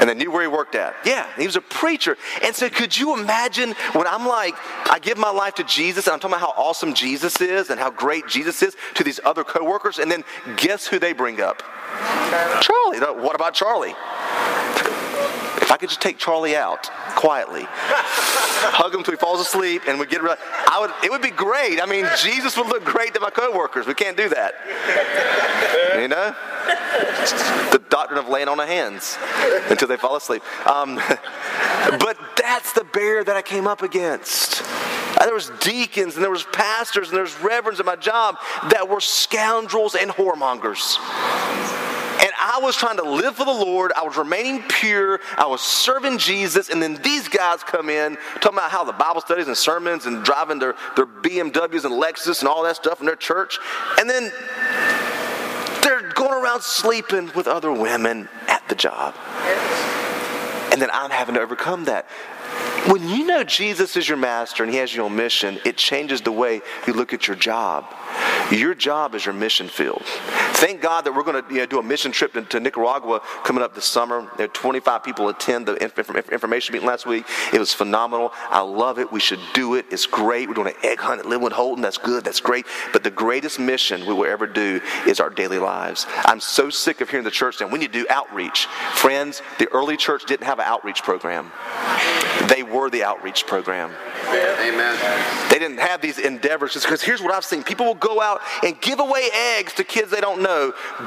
And 0.00 0.08
they 0.08 0.14
knew 0.14 0.30
where 0.30 0.42
he 0.42 0.48
worked 0.48 0.74
at. 0.74 0.94
Yeah, 1.04 1.26
he 1.36 1.46
was 1.46 1.56
a 1.56 1.60
preacher. 1.60 2.16
And 2.42 2.54
so, 2.54 2.68
could 2.68 2.96
you 2.96 3.18
imagine 3.18 3.74
when 3.92 4.06
I'm 4.06 4.26
like, 4.26 4.54
I 4.90 4.98
give 5.00 5.18
my 5.18 5.30
life 5.30 5.54
to 5.56 5.64
Jesus, 5.64 6.06
and 6.06 6.14
I'm 6.14 6.20
talking 6.20 6.36
about 6.36 6.54
how 6.54 6.62
awesome 6.62 6.94
Jesus 6.94 7.40
is 7.40 7.70
and 7.70 7.78
how 7.78 7.90
great 7.90 8.26
Jesus 8.26 8.62
is 8.62 8.76
to 8.94 9.04
these 9.04 9.20
other 9.24 9.44
coworkers, 9.44 9.98
and 9.98 10.10
then 10.10 10.24
guess 10.56 10.86
who 10.86 10.98
they 10.98 11.12
bring 11.12 11.40
up? 11.40 11.62
Charlie. 12.62 13.00
What 13.00 13.34
about 13.34 13.54
Charlie? 13.54 13.94
If 15.70 15.74
I 15.74 15.76
could 15.76 15.88
just 15.88 16.02
take 16.02 16.18
Charlie 16.18 16.56
out 16.56 16.90
quietly, 17.14 17.62
hug 17.68 18.92
him 18.92 18.98
until 18.98 19.14
he 19.14 19.18
falls 19.18 19.40
asleep, 19.40 19.83
and 19.87 20.00
we 20.00 20.06
get 20.06 20.20
rid. 20.20 20.37
I 20.66 20.80
would. 20.80 20.90
It 21.04 21.12
would 21.12 21.22
be 21.22 21.30
great. 21.30 21.80
I 21.80 21.87
mean, 21.87 22.09
Jesus 22.20 22.56
would 22.56 22.66
look 22.66 22.83
great 22.83 23.14
to 23.14 23.20
my 23.20 23.30
coworkers. 23.30 23.87
We 23.87 23.94
can't 23.94 24.16
do 24.16 24.28
that. 24.30 24.54
You 25.94 26.09
know, 26.09 26.35
the 27.70 27.80
doctrine 27.88 28.18
of 28.18 28.28
laying 28.28 28.48
on 28.48 28.59
of 28.59 28.66
hands 28.66 29.16
until 29.68 29.87
they 29.87 29.96
fall 29.96 30.16
asleep. 30.16 30.42
Um, 30.66 30.96
but 32.00 32.18
that's 32.37 32.72
the 32.72 32.83
barrier 32.83 33.22
that 33.22 33.37
I 33.37 33.42
came 33.42 33.68
up 33.68 33.83
against. 33.83 34.64
There 35.20 35.35
was 35.35 35.52
deacons 35.61 36.14
and 36.16 36.24
there 36.24 36.33
was 36.33 36.42
pastors 36.42 37.11
and 37.11 37.14
there 37.14 37.22
was 37.22 37.38
reverends 37.40 37.78
at 37.78 37.87
my 37.87 37.94
job 37.94 38.38
that 38.70 38.88
were 38.88 39.00
scoundrels 39.00 39.94
and 39.94 40.11
whoremongers. 40.11 40.96
I 42.40 42.59
was 42.62 42.74
trying 42.74 42.96
to 42.96 43.03
live 43.03 43.37
for 43.37 43.44
the 43.44 43.50
Lord. 43.50 43.92
I 43.94 44.03
was 44.03 44.16
remaining 44.16 44.62
pure. 44.68 45.20
I 45.37 45.46
was 45.46 45.61
serving 45.61 46.16
Jesus. 46.16 46.70
And 46.70 46.83
then 46.83 46.94
these 47.03 47.29
guys 47.29 47.62
come 47.62 47.90
in 47.90 48.16
talking 48.40 48.59
about 48.59 48.70
how 48.70 48.83
the 48.83 48.94
Bible 48.94 49.20
studies 49.20 49.46
and 49.46 49.57
sermons 49.57 50.07
and 50.07 50.24
driving 50.24 50.59
their, 50.59 50.74
their 50.96 51.07
BMWs 51.07 51.85
and 51.85 51.94
Lexus 51.94 52.40
and 52.40 52.48
all 52.48 52.62
that 52.62 52.76
stuff 52.76 53.00
in 53.00 53.07
their 53.07 53.16
church. 53.16 53.59
And 53.98 54.09
then 54.09 54.33
they're 55.83 56.11
going 56.12 56.33
around 56.33 56.62
sleeping 56.62 57.31
with 57.35 57.46
other 57.46 57.70
women 57.70 58.29
at 58.48 58.66
the 58.68 58.74
job. 58.74 59.14
And 60.72 60.81
then 60.81 60.88
I'm 60.92 61.11
having 61.11 61.35
to 61.35 61.42
overcome 61.42 61.85
that. 61.85 62.07
When 62.87 63.07
you 63.07 63.26
know 63.26 63.44
Jesus 63.44 63.96
is 63.96 64.09
your 64.09 64.16
master 64.16 64.62
and 64.62 64.72
he 64.72 64.79
has 64.79 64.94
you 64.94 65.05
on 65.05 65.14
mission, 65.14 65.59
it 65.66 65.76
changes 65.76 66.22
the 66.22 66.33
way 66.33 66.62
you 66.87 66.94
look 66.94 67.12
at 67.12 67.26
your 67.26 67.37
job. 67.37 67.85
Your 68.50 68.74
job 68.74 69.14
is 69.14 69.26
your 69.26 69.35
mission 69.35 69.68
field. 69.68 70.03
Thank 70.60 70.82
God 70.82 71.06
that 71.06 71.14
we're 71.14 71.22
going 71.22 71.42
to 71.42 71.54
you 71.54 71.60
know, 71.60 71.66
do 71.66 71.78
a 71.78 71.82
mission 71.82 72.12
trip 72.12 72.34
to, 72.34 72.42
to, 72.42 72.60
Nicaragua 72.60 73.22
coming 73.44 73.62
up 73.62 73.74
this 73.74 73.86
summer. 73.86 74.30
There 74.36 74.44
are 74.44 74.48
25 74.48 75.02
people 75.02 75.30
attend 75.30 75.66
the 75.66 75.74
information 75.76 76.74
meeting 76.74 76.86
last 76.86 77.06
week. 77.06 77.24
It 77.50 77.58
was 77.58 77.72
phenomenal. 77.72 78.30
I 78.50 78.60
love 78.60 78.98
it. 78.98 79.10
We 79.10 79.20
should 79.20 79.40
do 79.54 79.76
it. 79.76 79.86
It's 79.90 80.04
great. 80.04 80.48
We're 80.48 80.54
doing 80.54 80.66
an 80.66 80.74
egg 80.84 80.98
hunt 80.98 81.20
at 81.20 81.24
Linwood 81.24 81.52
Holton. 81.52 81.80
That's 81.80 81.96
good. 81.96 82.24
That's 82.24 82.40
great. 82.40 82.66
But 82.92 83.04
the 83.04 83.10
greatest 83.10 83.58
mission 83.58 84.04
we 84.04 84.12
will 84.12 84.26
ever 84.26 84.46
do 84.46 84.82
is 85.06 85.18
our 85.18 85.30
daily 85.30 85.58
lives. 85.58 86.04
I'm 86.26 86.40
so 86.40 86.68
sick 86.68 87.00
of 87.00 87.08
hearing 87.08 87.24
the 87.24 87.30
church 87.30 87.56
saying 87.56 87.70
we 87.70 87.78
need 87.78 87.94
to 87.94 88.00
do 88.00 88.06
outreach. 88.10 88.66
Friends, 88.92 89.40
the 89.58 89.68
early 89.72 89.96
church 89.96 90.26
didn't 90.26 90.44
have 90.44 90.58
an 90.58 90.66
outreach 90.66 91.02
program. 91.02 91.52
They 92.48 92.62
were 92.62 92.90
the 92.90 93.04
outreach 93.04 93.46
program. 93.46 93.92
Amen. 94.28 95.48
They 95.50 95.58
didn't 95.58 95.78
have 95.78 96.00
these 96.00 96.18
endeavors 96.18 96.74
because 96.74 97.02
here's 97.02 97.22
what 97.22 97.32
I've 97.32 97.44
seen 97.44 97.62
people 97.62 97.86
will 97.86 97.94
go 97.94 98.20
out 98.20 98.40
and 98.62 98.80
give 98.80 99.00
away 99.00 99.28
eggs 99.56 99.74
to 99.74 99.84
kids 99.84 100.10
they 100.10 100.20
don't 100.20 100.42
know, 100.42 100.49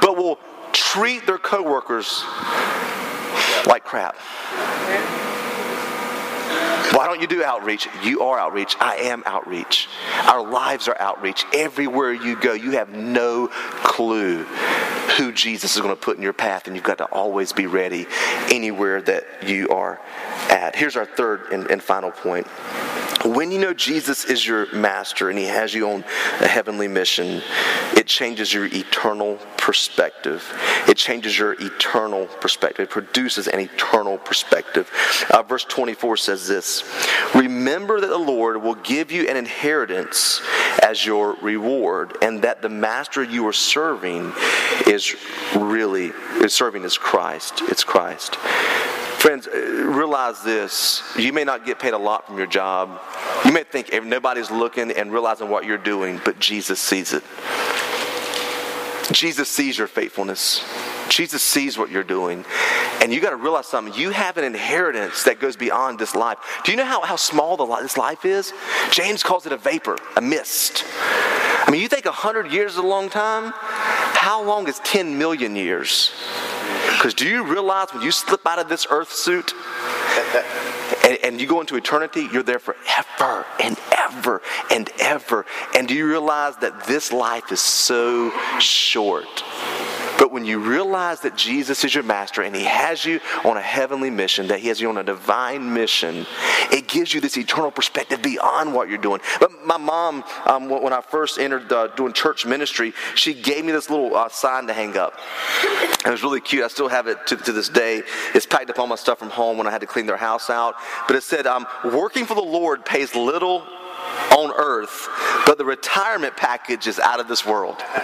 but 0.00 0.16
will 0.16 0.38
treat 0.72 1.26
their 1.26 1.38
coworkers 1.38 2.24
like 3.66 3.84
crap. 3.84 4.16
Why 6.94 7.06
don't 7.06 7.20
you 7.20 7.26
do 7.26 7.42
outreach? 7.42 7.88
You 8.04 8.20
are 8.20 8.38
outreach. 8.38 8.76
I 8.78 8.96
am 8.96 9.22
outreach. 9.26 9.88
Our 10.26 10.42
lives 10.48 10.86
are 10.86 10.96
outreach. 11.00 11.44
Everywhere 11.52 12.12
you 12.12 12.40
go, 12.40 12.52
you 12.52 12.72
have 12.72 12.90
no 12.90 13.48
clue 13.48 14.46
who 15.16 15.32
Jesus 15.32 15.76
is 15.76 15.82
going 15.82 15.94
to 15.94 16.00
put 16.00 16.16
in 16.16 16.22
your 16.22 16.32
path, 16.32 16.66
and 16.66 16.76
you've 16.76 16.84
got 16.84 16.98
to 16.98 17.06
always 17.06 17.52
be 17.52 17.66
ready 17.66 18.06
anywhere 18.50 19.00
that 19.02 19.24
you 19.46 19.68
are 19.68 20.00
at. 20.50 20.76
Here's 20.76 20.96
our 20.96 21.06
third 21.06 21.52
and, 21.52 21.70
and 21.70 21.82
final 21.82 22.10
point 22.10 22.46
when 23.24 23.50
you 23.50 23.58
know 23.58 23.72
Jesus 23.72 24.26
is 24.26 24.46
your 24.46 24.70
master 24.74 25.30
and 25.30 25.38
he 25.38 25.46
has 25.46 25.72
you 25.72 25.88
on 25.88 26.04
a 26.40 26.46
heavenly 26.46 26.88
mission, 26.88 27.42
it 27.96 28.06
changes 28.06 28.52
your 28.52 28.66
eternal 28.66 29.38
perspective. 29.56 30.44
It 30.86 30.98
changes 30.98 31.38
your 31.38 31.54
eternal 31.58 32.26
perspective. 32.26 32.84
It 32.84 32.90
produces 32.90 33.48
an 33.48 33.60
eternal 33.60 34.18
perspective. 34.18 34.90
Uh, 35.30 35.42
verse 35.42 35.64
24 35.64 36.18
says 36.18 36.46
this 36.46 36.84
Remember 37.34 37.98
that 37.98 38.08
the 38.08 38.18
Lord 38.18 38.62
will 38.62 38.74
give 38.74 39.10
you 39.10 39.26
an 39.26 39.38
inheritance 39.38 40.42
as 40.82 41.06
your 41.06 41.34
reward, 41.40 42.18
and 42.20 42.42
that 42.42 42.60
the 42.60 42.68
master 42.68 43.22
you 43.22 43.46
are 43.46 43.54
serving 43.54 44.32
is 44.94 45.14
really 45.54 46.12
is 46.42 46.54
serving 46.54 46.84
as 46.84 46.96
Christ. 46.96 47.62
It's 47.68 47.84
Christ. 47.84 48.36
Friends, 49.24 49.46
uh, 49.46 49.58
realize 49.58 50.42
this. 50.42 51.02
You 51.18 51.32
may 51.32 51.44
not 51.44 51.64
get 51.64 51.78
paid 51.78 51.94
a 51.94 51.98
lot 51.98 52.26
from 52.26 52.36
your 52.38 52.46
job. 52.46 53.00
You 53.44 53.52
may 53.52 53.64
think 53.64 53.90
if 53.90 54.04
nobody's 54.04 54.50
looking 54.50 54.90
and 54.90 55.12
realizing 55.12 55.48
what 55.48 55.64
you're 55.64 55.78
doing, 55.78 56.20
but 56.24 56.38
Jesus 56.38 56.80
sees 56.80 57.12
it. 57.12 57.22
Jesus 59.12 59.48
sees 59.48 59.78
your 59.78 59.86
faithfulness. 59.86 60.64
Jesus 61.08 61.42
sees 61.42 61.76
what 61.78 61.90
you're 61.90 62.02
doing. 62.02 62.44
And 63.00 63.12
you 63.12 63.20
got 63.20 63.30
to 63.30 63.36
realize 63.36 63.66
something. 63.66 63.94
You 63.94 64.10
have 64.10 64.36
an 64.36 64.44
inheritance 64.44 65.24
that 65.24 65.40
goes 65.40 65.56
beyond 65.56 65.98
this 65.98 66.14
life. 66.14 66.38
Do 66.64 66.72
you 66.72 66.78
know 66.78 66.84
how, 66.84 67.02
how 67.02 67.16
small 67.16 67.56
the, 67.56 67.66
this 67.82 67.96
life 67.96 68.24
is? 68.24 68.52
James 68.90 69.22
calls 69.22 69.46
it 69.46 69.52
a 69.52 69.56
vapor, 69.56 69.96
a 70.16 70.20
mist. 70.20 70.84
I 70.86 71.70
mean, 71.70 71.80
you 71.80 71.88
think 71.88 72.04
100 72.04 72.52
years 72.52 72.72
is 72.72 72.78
a 72.78 72.82
long 72.82 73.08
time? 73.08 73.54
How 74.24 74.42
long 74.42 74.68
is 74.68 74.78
10 74.78 75.18
million 75.18 75.54
years? 75.54 76.10
Because 76.92 77.12
do 77.12 77.28
you 77.28 77.44
realize 77.44 77.92
when 77.92 78.02
you 78.02 78.10
slip 78.10 78.46
out 78.46 78.58
of 78.58 78.70
this 78.70 78.86
earth 78.88 79.12
suit 79.12 79.52
and, 81.04 81.18
and, 81.22 81.38
you 81.38 81.46
go 81.46 81.60
into 81.60 81.76
eternity, 81.76 82.26
you're 82.32 82.42
there 82.42 82.58
forever 82.58 83.44
and 83.62 83.78
ever 83.92 84.40
and 84.70 84.88
ever. 84.98 85.44
And 85.76 85.86
do 85.86 85.92
you 85.92 86.08
realize 86.08 86.56
that 86.62 86.84
this 86.84 87.12
life 87.12 87.52
is 87.52 87.60
so 87.60 88.32
short? 88.60 89.44
But 90.18 90.32
when 90.32 90.44
you 90.44 90.58
realize 90.58 91.20
that 91.20 91.36
Jesus 91.36 91.84
is 91.84 91.94
your 91.94 92.04
master 92.04 92.42
and 92.42 92.54
he 92.54 92.64
has 92.64 93.04
you 93.04 93.20
on 93.44 93.56
a 93.56 93.62
heavenly 93.62 94.10
mission, 94.10 94.48
that 94.48 94.60
he 94.60 94.68
has 94.68 94.80
you 94.80 94.88
on 94.88 94.98
a 94.98 95.02
divine 95.02 95.72
mission, 95.72 96.26
it 96.70 96.88
gives 96.88 97.12
you 97.12 97.20
this 97.20 97.36
eternal 97.36 97.70
perspective 97.70 98.22
beyond 98.22 98.74
what 98.74 98.88
you're 98.88 98.98
doing. 98.98 99.20
But 99.40 99.64
my 99.64 99.76
mom, 99.76 100.24
um, 100.46 100.68
when 100.68 100.92
I 100.92 101.00
first 101.00 101.38
entered 101.38 101.72
uh, 101.72 101.88
doing 101.88 102.12
church 102.12 102.46
ministry, 102.46 102.92
she 103.14 103.34
gave 103.34 103.64
me 103.64 103.72
this 103.72 103.90
little 103.90 104.14
uh, 104.14 104.28
sign 104.28 104.66
to 104.66 104.72
hang 104.72 104.96
up. 104.96 105.18
It 106.04 106.10
was 106.10 106.22
really 106.22 106.40
cute. 106.40 106.64
I 106.64 106.68
still 106.68 106.88
have 106.88 107.06
it 107.06 107.26
to, 107.28 107.36
to, 107.36 107.52
this 107.52 107.68
day. 107.68 108.02
It's 108.34 108.46
packed 108.46 108.70
up 108.70 108.78
all 108.78 108.86
my 108.86 108.96
stuff 108.96 109.18
from 109.18 109.30
home 109.30 109.58
when 109.58 109.66
I 109.66 109.70
had 109.70 109.80
to 109.80 109.86
clean 109.86 110.06
their 110.06 110.16
house 110.16 110.50
out. 110.50 110.74
But 111.06 111.16
it 111.16 111.22
said, 111.22 111.46
um, 111.46 111.66
Working 111.84 112.26
for 112.26 112.34
the 112.34 112.42
Lord 112.42 112.84
pays 112.84 113.14
little 113.14 113.66
on 114.32 114.52
earth, 114.56 115.08
but 115.46 115.58
the 115.58 115.64
retirement 115.64 116.36
package 116.36 116.86
is 116.86 116.98
out 116.98 117.20
of 117.20 117.28
this 117.28 117.44
world. 117.44 117.76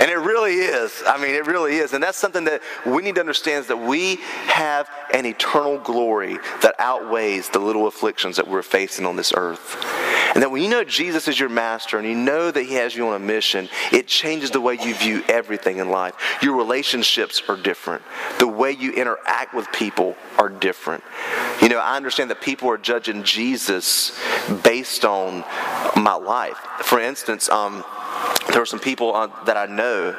and 0.00 0.10
it 0.10 0.18
really 0.18 0.54
is. 0.54 1.02
I 1.06 1.20
mean, 1.20 1.34
it 1.34 1.46
really 1.46 1.76
is. 1.76 1.92
And 1.92 2.02
that's 2.02 2.18
something 2.18 2.44
that 2.44 2.62
we 2.86 3.02
need 3.02 3.14
to 3.16 3.20
understand 3.20 3.62
is 3.62 3.66
that 3.68 3.76
we 3.76 4.16
have 4.46 4.88
an 5.12 5.26
eternal 5.26 5.78
glory 5.78 6.38
that 6.62 6.74
outweighs 6.78 7.48
the 7.50 7.58
little 7.58 7.86
afflictions 7.86 8.36
that 8.36 8.48
we're 8.48 8.62
facing 8.62 9.06
on 9.06 9.16
this 9.16 9.32
earth. 9.36 9.76
And 10.34 10.42
that 10.42 10.50
when 10.50 10.62
you 10.62 10.68
know 10.68 10.84
Jesus 10.84 11.28
is 11.28 11.38
your 11.38 11.48
master 11.48 11.98
and 11.98 12.06
you 12.06 12.14
know 12.14 12.50
that 12.50 12.62
he 12.62 12.74
has 12.74 12.96
you 12.96 13.06
on 13.08 13.14
a 13.14 13.18
mission, 13.18 13.68
it 13.92 14.06
changes 14.06 14.50
the 14.50 14.60
way 14.60 14.78
you 14.80 14.94
view 14.94 15.22
everything 15.28 15.78
in 15.78 15.90
life. 15.90 16.14
Your 16.42 16.56
relationships 16.56 17.42
are 17.48 17.56
different. 17.56 18.02
The 18.38 18.46
way 18.46 18.72
you 18.72 18.92
interact 18.92 19.54
with 19.54 19.70
people 19.72 20.16
are 20.38 20.48
different. 20.48 21.04
You 21.60 21.68
know, 21.68 21.78
I 21.78 21.96
understand 21.96 22.30
that 22.30 22.40
people 22.40 22.68
are 22.70 22.78
judging 22.78 23.24
Jesus 23.24 24.18
based 24.64 25.04
on 25.04 25.44
my 25.96 26.14
life. 26.14 26.56
For 26.82 26.98
instance, 26.98 27.48
um, 27.48 27.84
there 28.48 28.62
are 28.62 28.66
some 28.66 28.80
people 28.80 29.14
uh, 29.14 29.28
that 29.44 29.56
I 29.56 29.66
know, 29.66 30.16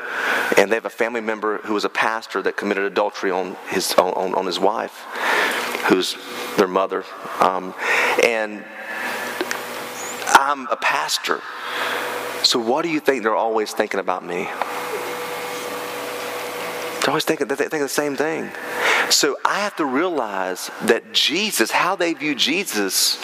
and 0.57 0.71
they 0.71 0.75
have 0.75 0.85
a 0.85 0.89
family 0.89 1.21
member 1.21 1.57
who 1.59 1.73
was 1.73 1.85
a 1.85 1.89
pastor 1.89 2.41
that 2.43 2.55
committed 2.55 2.85
adultery 2.85 3.31
on 3.31 3.55
his 3.69 3.93
on, 3.93 4.33
on 4.33 4.45
his 4.45 4.59
wife, 4.59 5.05
who's 5.87 6.15
their 6.57 6.67
mother, 6.67 7.03
um, 7.39 7.73
and 8.23 8.63
I'm 10.33 10.67
a 10.67 10.75
pastor. 10.75 11.41
So 12.43 12.59
what 12.59 12.81
do 12.83 12.89
you 12.89 12.99
think 12.99 13.23
they're 13.23 13.35
always 13.35 13.71
thinking 13.71 13.99
about 13.99 14.25
me? 14.25 14.49
They're 16.99 17.09
always 17.09 17.25
thinking 17.25 17.47
they 17.47 17.55
think 17.55 17.71
the 17.71 17.89
same 17.89 18.15
thing. 18.15 18.49
So 19.09 19.37
I 19.45 19.59
have 19.59 19.75
to 19.77 19.85
realize 19.85 20.71
that 20.83 21.13
Jesus, 21.13 21.71
how 21.71 21.95
they 21.95 22.13
view 22.13 22.35
Jesus, 22.35 23.23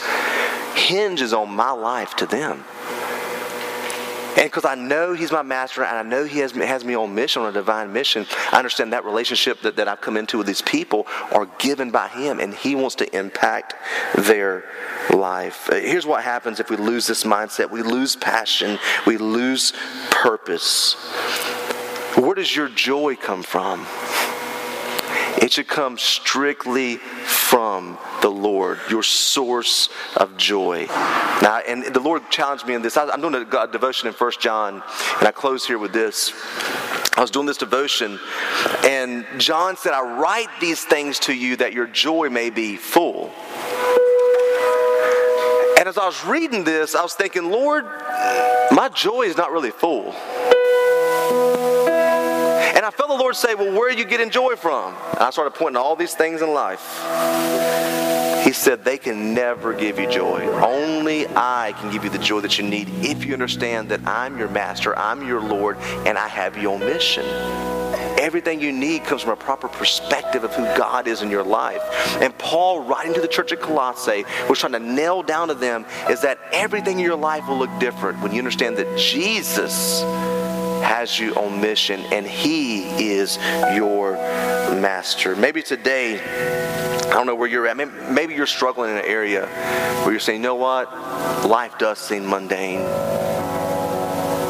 hinges 0.76 1.34
on 1.34 1.50
my 1.50 1.72
life 1.72 2.16
to 2.18 2.26
them. 2.26 2.64
And 4.40 4.50
because 4.50 4.64
I 4.64 4.76
know 4.76 5.12
He's 5.12 5.34
my 5.34 5.42
master 5.42 5.84
and 5.84 5.98
I 5.98 6.02
know 6.02 6.24
He 6.24 6.40
has, 6.40 6.54
has 6.54 6.86
me 6.86 6.96
on 6.96 7.14
mission, 7.14 7.42
on 7.42 7.50
a 7.50 7.52
divine 7.52 7.92
mission, 7.92 8.26
I 8.54 8.58
understand 8.58 8.94
that 8.94 9.04
relationship 9.04 9.62
that, 9.64 9.76
that 9.76 9.90
I've 9.90 10.00
come 10.00 10.16
into 10.16 10.38
with 10.38 10.48
these 10.48 10.62
people 10.62 11.08
are 11.34 11.46
given 11.58 11.92
by 11.92 12.08
Him 12.08 12.40
and 12.40 12.54
He 12.54 12.74
wants 12.74 12.96
to 12.96 13.18
impact 13.18 13.76
their 14.16 14.64
life. 15.14 15.70
Uh, 15.70 15.76
here's 15.76 16.06
what 16.06 16.24
happens 16.24 16.62
if 16.62 16.70
we 16.70 16.78
lose 16.78 17.06
this 17.06 17.26
mindset 17.26 17.70
we 17.70 17.82
lose 17.82 18.16
passion, 18.16 18.80
we 19.06 19.18
lose 19.18 19.74
purpose. 20.10 20.94
Where 22.16 22.34
does 22.34 22.56
your 22.56 22.70
joy 22.70 23.18
come 23.18 23.44
from? 23.44 23.86
It 25.38 25.54
should 25.54 25.68
come 25.68 25.98
strictly 25.98 26.98
from 26.98 27.98
the 28.22 28.30
Lord, 28.30 28.80
your 28.90 29.04
source 29.04 29.90
of 30.18 30.36
joy. 30.38 30.86
Now, 31.42 31.62
and 31.68 31.84
the 31.86 32.00
Lord 32.00 32.30
challenged 32.30 32.66
me 32.68 32.74
in 32.74 32.82
this. 32.82 32.98
I'm 32.98 33.22
doing 33.22 33.36
a 33.36 33.68
devotion 33.68 34.08
in 34.08 34.14
First 34.14 34.42
John, 34.42 34.84
and 35.20 35.28
I 35.28 35.32
close 35.32 35.66
here 35.66 35.78
with 35.78 35.94
this. 35.94 36.34
I 37.16 37.22
was 37.22 37.32
doing 37.32 37.46
this 37.46 37.58
devotion, 37.58 38.20
and 38.84 39.26
John 39.38 39.76
said, 39.78 39.94
I 39.94 40.20
write 40.20 40.50
these 40.62 40.84
things 40.84 41.20
to 41.20 41.34
you 41.34 41.56
that 41.58 41.74
your 41.74 41.88
joy 41.88 42.30
may 42.30 42.50
be 42.50 42.76
full. 42.78 43.32
And 45.78 45.88
as 45.88 45.98
I 45.98 46.06
was 46.06 46.24
reading 46.26 46.64
this, 46.64 46.96
I 46.96 47.02
was 47.02 47.14
thinking, 47.14 47.50
Lord, 47.50 47.86
my 48.72 48.90
joy 48.94 49.24
is 49.24 49.38
not 49.38 49.52
really 49.52 49.72
full. 49.72 50.14
And 52.76 52.86
I 52.86 52.92
felt 52.92 53.10
the 53.10 53.16
Lord 53.16 53.36
say, 53.36 53.56
Well, 53.56 53.74
where 53.74 53.90
are 53.90 53.98
you 53.98 54.06
getting 54.06 54.30
joy 54.30 54.56
from? 54.56 54.94
And 55.12 55.20
I 55.20 55.30
started 55.32 55.52
pointing 55.52 55.76
to 55.76 55.82
all 55.82 55.96
these 55.96 56.14
things 56.14 56.42
in 56.42 56.54
life. 56.54 56.82
He 58.44 58.54
said, 58.54 58.86
They 58.86 58.98
can 58.98 59.34
never 59.34 59.74
give 59.74 60.00
you 60.00 60.10
joy. 60.10 60.42
Only 60.62 61.28
I 61.30 61.74
can 61.78 61.92
give 61.92 62.04
you 62.04 62.10
the 62.10 62.20
joy 62.20 62.42
that 62.42 62.58
you 62.58 62.64
need 62.64 62.90
if 63.04 63.26
you 63.26 63.34
understand 63.34 63.90
that 63.90 64.06
I'm 64.08 64.38
your 64.38 64.50
master, 64.50 64.98
I'm 64.98 65.28
your 65.28 65.42
Lord, 65.42 65.78
and 66.06 66.18
I 66.18 66.28
have 66.28 66.58
your 66.58 66.80
mission. 66.80 67.26
Everything 68.20 68.60
you 68.60 68.72
need 68.74 69.06
comes 69.06 69.22
from 69.22 69.32
a 69.32 69.38
proper 69.38 69.70
perspective 69.70 70.44
of 70.44 70.54
who 70.54 70.64
God 70.78 71.08
is 71.08 71.22
in 71.22 71.32
your 71.32 71.44
life. 71.44 71.82
And 72.22 72.38
Paul, 72.38 72.82
writing 72.82 73.14
to 73.14 73.22
the 73.22 73.28
church 73.28 73.54
at 73.54 73.62
Colossae, 73.62 74.26
was 74.50 74.60
trying 74.60 74.74
to 74.74 74.80
nail 74.80 75.24
down 75.24 75.48
to 75.48 75.54
them 75.54 75.86
is 76.10 76.22
that 76.22 76.38
everything 76.52 77.00
in 77.00 77.06
your 77.06 77.16
life 77.16 77.48
will 77.48 77.58
look 77.58 77.80
different 77.80 78.22
when 78.22 78.34
you 78.34 78.40
understand 78.40 78.78
that 78.78 78.98
Jesus 78.98 80.02
has 80.82 81.20
you 81.20 81.34
on 81.36 81.62
mission 81.62 82.02
and 82.12 82.26
He 82.26 83.12
is 83.12 83.38
your 83.74 84.14
master. 84.14 85.36
Maybe 85.36 85.62
today, 85.62 86.20
I 86.20 87.14
don't 87.14 87.26
know 87.26 87.36
where 87.36 87.48
you're 87.48 87.68
at. 87.68 87.78
Maybe 88.12 88.36
you're 88.36 88.46
struggling 88.46 88.92
in 88.92 88.98
an 88.98 89.06
area 89.06 89.48
where 90.04 90.12
you're 90.12 90.20
saying, 90.20 90.42
you 90.42 90.44
know 90.44 90.56
what? 90.56 90.92
Life 91.46 91.78
does 91.78 92.00
seem 92.00 92.30
mundane. 92.30 92.80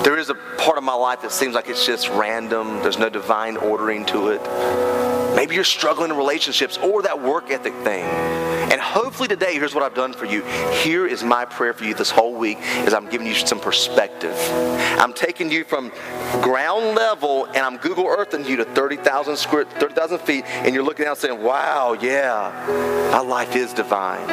There 0.04 0.18
is 0.18 0.30
a 0.30 0.36
part 0.58 0.78
of 0.78 0.84
my 0.84 0.94
life 0.94 1.22
that 1.22 1.32
seems 1.32 1.56
like 1.56 1.68
it's 1.68 1.86
just 1.86 2.10
random, 2.10 2.82
there's 2.82 2.98
no 2.98 3.10
divine 3.10 3.58
ordering 3.58 4.06
to 4.08 4.30
it. 4.30 5.36
Maybe 5.36 5.56
you're 5.56 5.64
struggling 5.64 6.12
in 6.12 6.18
relationships 6.18 6.78
or 6.78 7.02
that 7.04 7.22
work 7.22 7.52
ethic 7.52 7.74
thing. 7.84 8.04
And 8.72 8.80
hopefully 8.80 9.28
today, 9.28 9.54
here's 9.54 9.74
what 9.74 9.84
I've 9.84 9.96
done 9.96 10.14
for 10.14 10.26
you. 10.26 10.44
Here 10.84 11.08
is 11.08 11.24
my 11.24 11.46
prayer 11.46 11.74
for 11.74 11.86
you 11.86 11.94
this 11.94 12.10
whole 12.10 12.34
week 12.34 12.60
is 12.86 12.94
I'm 12.94 13.10
giving 13.10 13.26
you 13.26 13.34
some 13.34 13.60
perspective. 13.60 14.36
I'm 15.00 15.14
taking 15.14 15.52
you 15.52 15.64
from 15.64 15.92
ground 16.42 16.96
level 16.96 17.46
and 17.46 17.58
I'm 17.58 17.78
Google 17.78 18.08
Earthing 18.08 18.46
you 18.46 18.58
to 18.58 18.66
30,000 18.66 19.38
square, 19.38 19.66
30,000 19.66 20.20
feet, 20.20 20.46
and 20.46 20.74
you're 20.74 20.84
looking 20.84 21.06
out 21.06 21.18
saying, 21.18 21.42
wow, 21.42 21.94
yeah, 21.94 23.10
my 23.12 23.20
life 23.20 23.56
is 23.56 23.74
divine. 23.74 24.26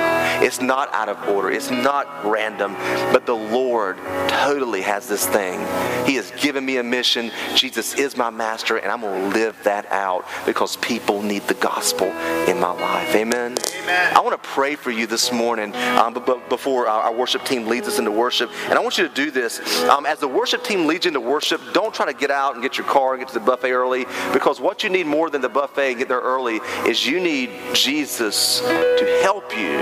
It's 0.42 0.60
not 0.60 0.92
out 0.92 1.08
of 1.08 1.28
order. 1.28 1.50
It's 1.50 1.70
not 1.70 2.06
random, 2.24 2.74
but 3.12 3.26
the 3.26 3.34
Lord 3.34 3.96
totally 4.28 4.82
has 4.82 5.08
this 5.08 5.26
thing. 5.26 5.60
He 6.06 6.16
has 6.16 6.30
given 6.32 6.64
me 6.64 6.76
a 6.76 6.82
mission. 6.82 7.30
Jesus 7.54 7.94
is 7.94 8.16
my 8.16 8.30
master, 8.30 8.76
and 8.76 8.92
I'm 8.92 9.00
going 9.00 9.32
to 9.32 9.38
live 9.38 9.56
that 9.64 9.90
out 9.90 10.24
because 10.44 10.76
people 10.76 11.22
need 11.22 11.42
the 11.48 11.54
gospel 11.54 12.08
in 12.48 12.60
my 12.60 12.72
life. 12.72 13.14
Amen. 13.14 13.56
Amen. 13.82 14.16
I 14.16 14.20
want 14.20 14.40
to 14.40 14.48
pray 14.48 14.74
for 14.74 14.90
you 14.90 15.06
this 15.06 15.32
morning 15.32 15.74
um, 15.74 16.14
but, 16.14 16.48
before 16.48 16.86
our, 16.86 17.02
our, 17.02 17.14
worship 17.14 17.44
team 17.44 17.66
leads 17.66 17.88
us 17.88 17.98
into 17.98 18.10
worship. 18.10 18.50
And 18.64 18.74
I 18.74 18.82
want 18.82 18.98
you 18.98 19.08
to 19.08 19.14
do 19.14 19.30
this. 19.30 19.84
Um, 19.84 20.06
as 20.06 20.18
the 20.18 20.28
worship 20.28 20.64
team 20.64 20.86
leads 20.86 21.04
you 21.04 21.10
into 21.10 21.20
worship, 21.20 21.60
don't 21.72 21.85
don't 21.86 21.94
try 21.94 22.12
to 22.12 22.18
get 22.18 22.32
out 22.32 22.54
and 22.54 22.64
get 22.64 22.76
your 22.76 22.86
car 22.88 23.14
and 23.14 23.20
get 23.20 23.28
to 23.28 23.34
the 23.34 23.44
buffet 23.44 23.70
early 23.70 24.06
because 24.32 24.60
what 24.60 24.82
you 24.82 24.90
need 24.90 25.06
more 25.06 25.30
than 25.30 25.40
the 25.40 25.48
buffet 25.48 25.90
and 25.90 25.98
get 25.98 26.08
there 26.08 26.18
early 26.18 26.56
is 26.84 27.06
you 27.06 27.20
need 27.20 27.48
Jesus 27.74 28.58
to 28.58 29.20
help 29.22 29.56
you 29.56 29.76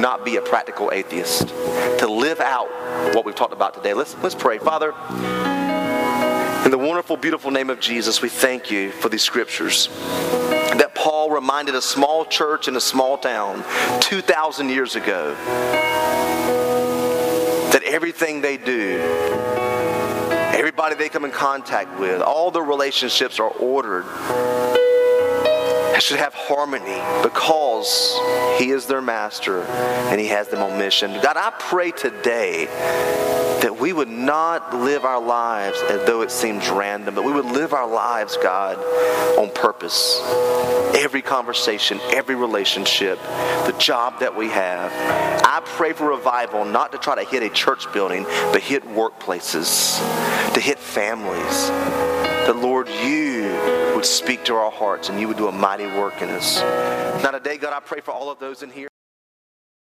not 0.00 0.24
be 0.24 0.36
a 0.36 0.40
practical 0.40 0.90
atheist, 0.90 1.48
to 1.98 2.06
live 2.06 2.40
out 2.40 2.70
what 3.14 3.26
we've 3.26 3.34
talked 3.34 3.52
about 3.52 3.74
today. 3.74 3.92
Let's, 3.92 4.16
let's 4.22 4.34
pray. 4.34 4.56
Father, 4.56 4.94
in 6.64 6.70
the 6.70 6.78
wonderful, 6.78 7.18
beautiful 7.18 7.50
name 7.50 7.68
of 7.68 7.78
Jesus, 7.78 8.22
we 8.22 8.30
thank 8.30 8.70
you 8.70 8.90
for 8.90 9.10
these 9.10 9.22
scriptures 9.22 9.88
that 9.98 10.94
Paul 10.94 11.30
reminded 11.30 11.74
a 11.74 11.82
small 11.82 12.24
church 12.24 12.68
in 12.68 12.76
a 12.76 12.80
small 12.80 13.18
town 13.18 13.62
2,000 14.00 14.70
years 14.70 14.96
ago 14.96 15.34
that 17.70 17.82
everything 17.84 18.40
they 18.40 18.56
do, 18.56 19.59
everybody 20.80 21.04
they 21.04 21.10
come 21.10 21.26
in 21.26 21.30
contact 21.30 22.00
with, 22.00 22.22
all 22.22 22.50
the 22.50 22.62
relationships 22.62 23.38
are 23.38 23.50
ordered 23.50 24.06
should 26.00 26.18
have 26.18 26.34
harmony 26.34 27.00
because 27.22 28.18
He 28.58 28.70
is 28.70 28.86
their 28.86 29.02
master 29.02 29.62
and 29.62 30.20
He 30.20 30.26
has 30.28 30.48
them 30.48 30.62
on 30.62 30.78
mission. 30.78 31.12
God, 31.22 31.36
I 31.36 31.50
pray 31.58 31.90
today 31.90 32.66
that 33.62 33.78
we 33.78 33.92
would 33.92 34.08
not 34.08 34.74
live 34.74 35.04
our 35.04 35.20
lives 35.20 35.80
as 35.82 36.06
though 36.06 36.22
it 36.22 36.30
seems 36.30 36.68
random, 36.70 37.14
but 37.14 37.24
we 37.24 37.32
would 37.32 37.44
live 37.44 37.74
our 37.74 37.88
lives, 37.88 38.36
God, 38.42 38.78
on 39.38 39.50
purpose. 39.52 40.20
Every 40.94 41.22
conversation, 41.22 42.00
every 42.10 42.34
relationship, 42.34 43.18
the 43.22 43.74
job 43.78 44.20
that 44.20 44.34
we 44.34 44.48
have. 44.48 44.90
I 45.44 45.60
pray 45.64 45.92
for 45.92 46.08
revival, 46.08 46.64
not 46.64 46.92
to 46.92 46.98
try 46.98 47.22
to 47.22 47.30
hit 47.30 47.42
a 47.42 47.50
church 47.50 47.92
building, 47.92 48.24
but 48.52 48.62
hit 48.62 48.84
workplaces, 48.84 49.98
to 50.54 50.60
hit 50.60 50.78
families. 50.78 52.19
The 52.46 52.54
Lord, 52.54 52.88
you 52.88 53.42
would 53.94 54.04
speak 54.04 54.44
to 54.44 54.54
our 54.54 54.70
hearts 54.70 55.08
and 55.08 55.20
you 55.20 55.28
would 55.28 55.36
do 55.36 55.48
a 55.48 55.52
mighty 55.52 55.86
work 55.86 56.20
in 56.20 56.28
us. 56.30 56.60
Now, 57.22 57.30
today, 57.30 57.58
God, 57.58 57.72
I 57.72 57.80
pray 57.80 58.00
for 58.00 58.10
all 58.10 58.30
of 58.30 58.38
those 58.38 58.62
in 58.62 58.70
here. 58.70 58.89